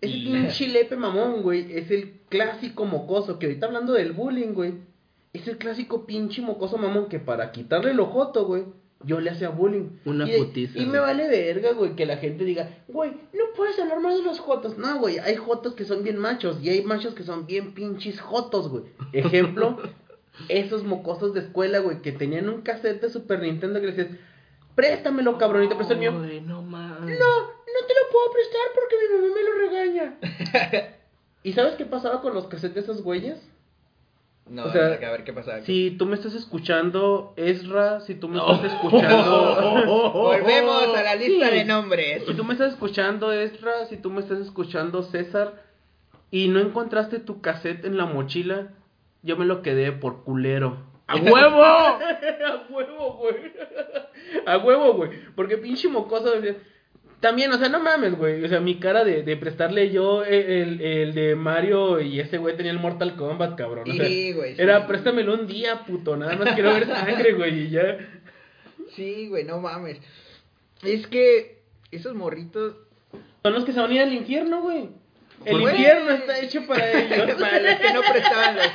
[0.00, 4.74] Ese pinche lepe mamón, güey, es el clásico mocoso, que ahorita hablando del bullying, güey,
[5.32, 8.64] es el clásico pinche mocoso mamón que para quitarle el ojoto, güey,
[9.04, 9.98] yo le hacía bullying.
[10.04, 13.78] Una y, putiza, Y me vale verga, güey, que la gente diga, güey, no puedes
[13.78, 14.76] hablar mal de los jotos.
[14.78, 18.20] No, güey, hay jotos que son bien machos y hay machos que son bien pinches
[18.20, 18.84] jotos, güey.
[19.12, 19.78] Ejemplo,
[20.48, 24.18] esos mocosos de escuela, güey, que tenían un cassette de Super Nintendo que le decías,
[24.74, 26.16] préstamelo, te presto el mío.
[26.16, 27.18] Güey, no mames.
[27.18, 30.96] No, no te lo puedo prestar porque mi mamá me lo regaña.
[31.42, 33.38] ¿Y sabes qué pasaba con los cassettes de esos güeyes?
[34.48, 35.60] No, O sea, a ver qué pasa.
[35.62, 39.84] Si tú me estás escuchando, Ezra, si tú me estás escuchando...
[40.12, 42.24] Volvemos a la lista de nombres.
[42.26, 45.64] Si tú me estás escuchando, Ezra, si tú me estás escuchando, César,
[46.30, 48.68] y no encontraste tu cassette en la mochila,
[49.26, 50.78] yo me lo quedé por culero.
[51.06, 51.62] ¡A huevo!
[51.62, 53.36] A huevo, güey.
[54.46, 55.10] A huevo, güey.
[55.34, 56.32] Porque pinche mocoso.
[57.20, 58.44] También, o sea, no mames, güey.
[58.44, 62.56] O sea, mi cara de, de prestarle yo el, el de Mario y ese güey
[62.56, 63.90] tenía el Mortal Kombat, cabrón.
[63.90, 64.62] O sea, Sí, güey, sí.
[64.62, 66.16] Era, préstamelo un día, puto.
[66.16, 67.64] Nada más quiero ver sangre, güey.
[67.64, 67.98] Y ya.
[68.94, 70.00] Sí, güey, no mames.
[70.82, 72.76] Es que esos morritos.
[73.42, 74.90] Son los que se van a ir al infierno, güey.
[75.44, 75.74] El Güey.
[75.76, 77.40] infierno está hecho para ellos.
[77.40, 78.66] para los que no prestaban los.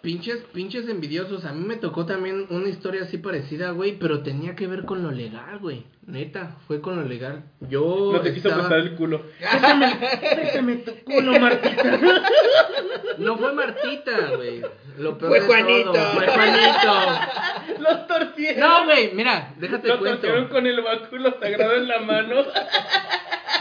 [0.00, 1.44] pinches, pinches envidiosos.
[1.44, 5.02] A mí me tocó también una historia así parecida, güey, pero tenía que ver con
[5.02, 5.84] lo legal, güey.
[6.06, 7.42] Neta, fue con lo legal.
[7.68, 9.22] Yo No te quiso estaba- prestar el culo.
[9.38, 11.98] Déjame tu culo, Martita.
[13.18, 14.62] No fue Martita, güey.
[14.98, 15.92] Lo peor Fue de Juanito.
[15.92, 17.80] todo, Fue Juanito.
[17.80, 18.60] Los torcieron.
[18.60, 20.20] No, güey, mira, déjate Lo cuento.
[20.20, 22.44] torcieron con el báculo sagrado en la mano.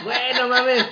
[0.03, 0.85] Bueno, mames.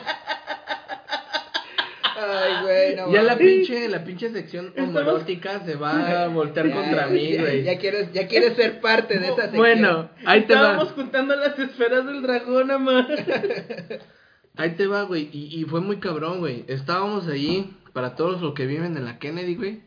[2.18, 6.76] Ay, güey, no ya la pinche, la pinche sección homoerótica se va a voltear Ya,
[6.76, 7.64] contra mí, güey.
[7.64, 9.58] Ya quieres, ya quieres ser parte de esa sección.
[9.58, 10.92] Bueno, ahí te Estábamos va.
[10.94, 13.06] juntando las esferas del dragón, amor.
[14.58, 15.30] Ahí te va, güey.
[15.34, 16.64] Y, y fue muy cabrón, güey.
[16.70, 19.82] Estábamos ahí, para todos los que viven en la Kennedy, güey.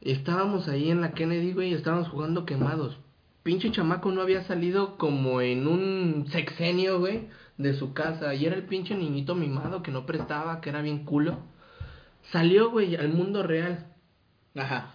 [0.00, 2.98] Estábamos ahí en la Kennedy, güey, y estábamos jugando quemados.
[3.42, 7.28] Pinche chamaco no había salido como en un sexenio, güey,
[7.58, 8.34] de su casa.
[8.34, 11.38] Y era el pinche niñito mimado que no prestaba, que era bien culo.
[12.30, 13.86] Salió, güey, al mundo real.
[14.56, 14.94] Ajá.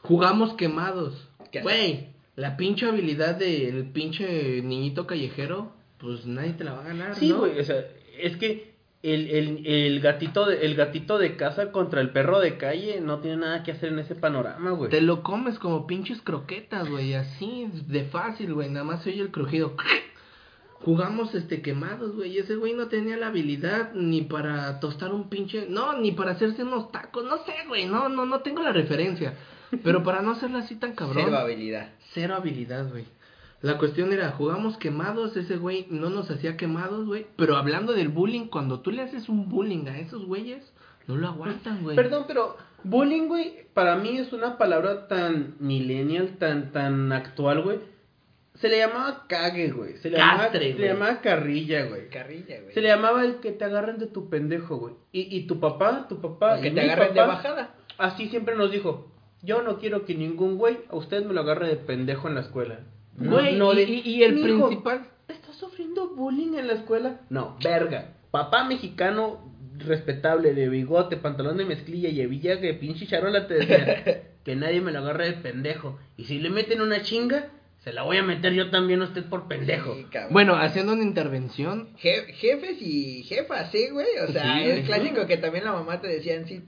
[0.00, 1.28] Jugamos quemados.
[1.50, 1.60] ¿Qué?
[1.62, 7.16] Güey, la pinche habilidad del pinche niñito callejero, pues nadie te la va a ganar,
[7.16, 7.38] Sí, ¿no?
[7.38, 7.84] güey, o sea,
[8.20, 12.56] es que el, el, el gatito de, el gatito de casa contra el perro de
[12.58, 14.90] calle no tiene nada que hacer en ese panorama, güey.
[14.90, 19.22] Te lo comes como pinches croquetas, güey, así de fácil, güey, nada más se oye
[19.22, 19.74] el crujido.
[20.80, 25.28] Jugamos este quemados, güey, y ese güey no tenía la habilidad ni para tostar un
[25.28, 28.72] pinche, no, ni para hacerse unos tacos, no sé, güey, no, no, no tengo la
[28.72, 29.34] referencia.
[29.82, 31.24] Pero para no hacerlo así tan cabrón.
[31.26, 31.90] Cero habilidad.
[32.14, 33.04] Cero habilidad, güey.
[33.60, 37.26] La cuestión era, jugamos quemados, ese güey no nos hacía quemados, güey.
[37.36, 40.72] Pero hablando del bullying, cuando tú le haces un bullying a esos güeyes,
[41.08, 41.96] no lo aguantan, güey.
[41.96, 47.80] Perdón, pero bullying, güey, para mí es una palabra tan millennial, tan, tan actual, güey.
[48.60, 49.96] Se le llamaba cague, güey.
[49.98, 52.08] Se le llamaba, Castre, se le llamaba carrilla, güey.
[52.08, 52.74] Carrilla, güey.
[52.74, 54.94] Se le llamaba el que te agarren de tu pendejo, güey.
[55.12, 57.74] Y, y tu papá, tu papá, Que y te agarren de papá, bajada.
[57.98, 61.68] Así siempre nos dijo, yo no quiero que ningún güey a usted me lo agarre
[61.68, 62.80] de pendejo en la escuela.
[63.16, 66.72] No, Güey, no y- de, y- y el "Mijo, principal- ¿Estás sufriendo bullying en la
[66.74, 67.20] escuela?
[67.30, 68.14] No, verga.
[68.30, 69.46] Papá mexicano
[69.78, 74.80] respetable de bigote, pantalón de mezclilla y hebilla que pinche charola te decía que nadie
[74.80, 75.98] me lo agarre de pendejo.
[76.16, 77.50] Y si le meten una chinga,
[77.88, 79.94] se la voy a meter yo también a usted por pendejo.
[79.94, 80.06] Sí.
[80.30, 84.06] Bueno, haciendo una intervención, Je- jefes y jefas, sí, güey.
[84.28, 86.60] O sea, Sí, es clásico que también la mamá te decían, si,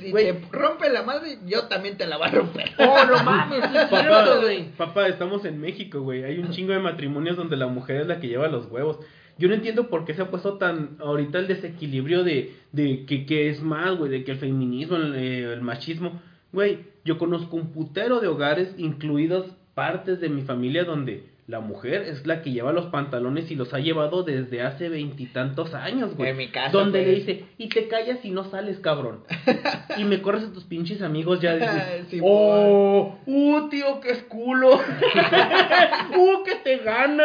[0.00, 0.32] si Güey.
[0.32, 2.70] te rompe la madre, yo también te la voy a romper.
[2.78, 3.62] ¡Oh, no mames!
[3.70, 4.70] sí es Papá, güey.
[4.76, 6.24] papá, estamos en México, güey.
[6.24, 8.98] Hay un chingo de matrimonios donde la mujer es la que lleva los huevos.
[9.38, 13.26] Yo no entiendo por qué se ha puesto tan ahorita el desequilibrio de, de que,
[13.26, 16.20] que es más, güey, de que el feminismo, el, eh, el machismo.
[16.52, 22.02] Güey, yo conozco un putero de hogares, incluidos partes de mi familia, donde la mujer
[22.02, 26.30] es la que lleva los pantalones y los ha llevado desde hace veintitantos años, güey.
[26.30, 27.08] En mi casa, Donde pues.
[27.08, 29.24] le dice, y te callas y no sales, cabrón.
[29.98, 31.54] y me corres a tus pinches amigos ya.
[31.56, 34.76] de- Sí, oh, uh, tío, que es culo.
[36.16, 37.24] uh, que te gana.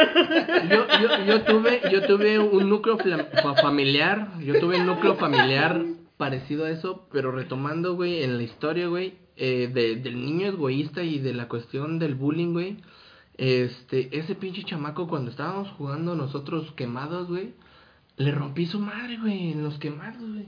[0.69, 2.97] Yo, yo, yo tuve, yo tuve un núcleo
[3.61, 5.79] familiar, yo tuve un núcleo familiar
[6.17, 11.03] parecido a eso, pero retomando, güey, en la historia, güey, eh, de- del niño egoísta
[11.03, 12.77] y de la cuestión del bullying, güey,
[13.38, 17.53] este, ese pinche chamaco cuando estábamos jugando nosotros quemados, güey,
[18.17, 20.47] le rompí su madre, güey, en los quemados, güey.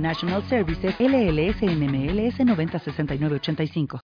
[0.01, 3.99] International Services LLS NMLS 906985.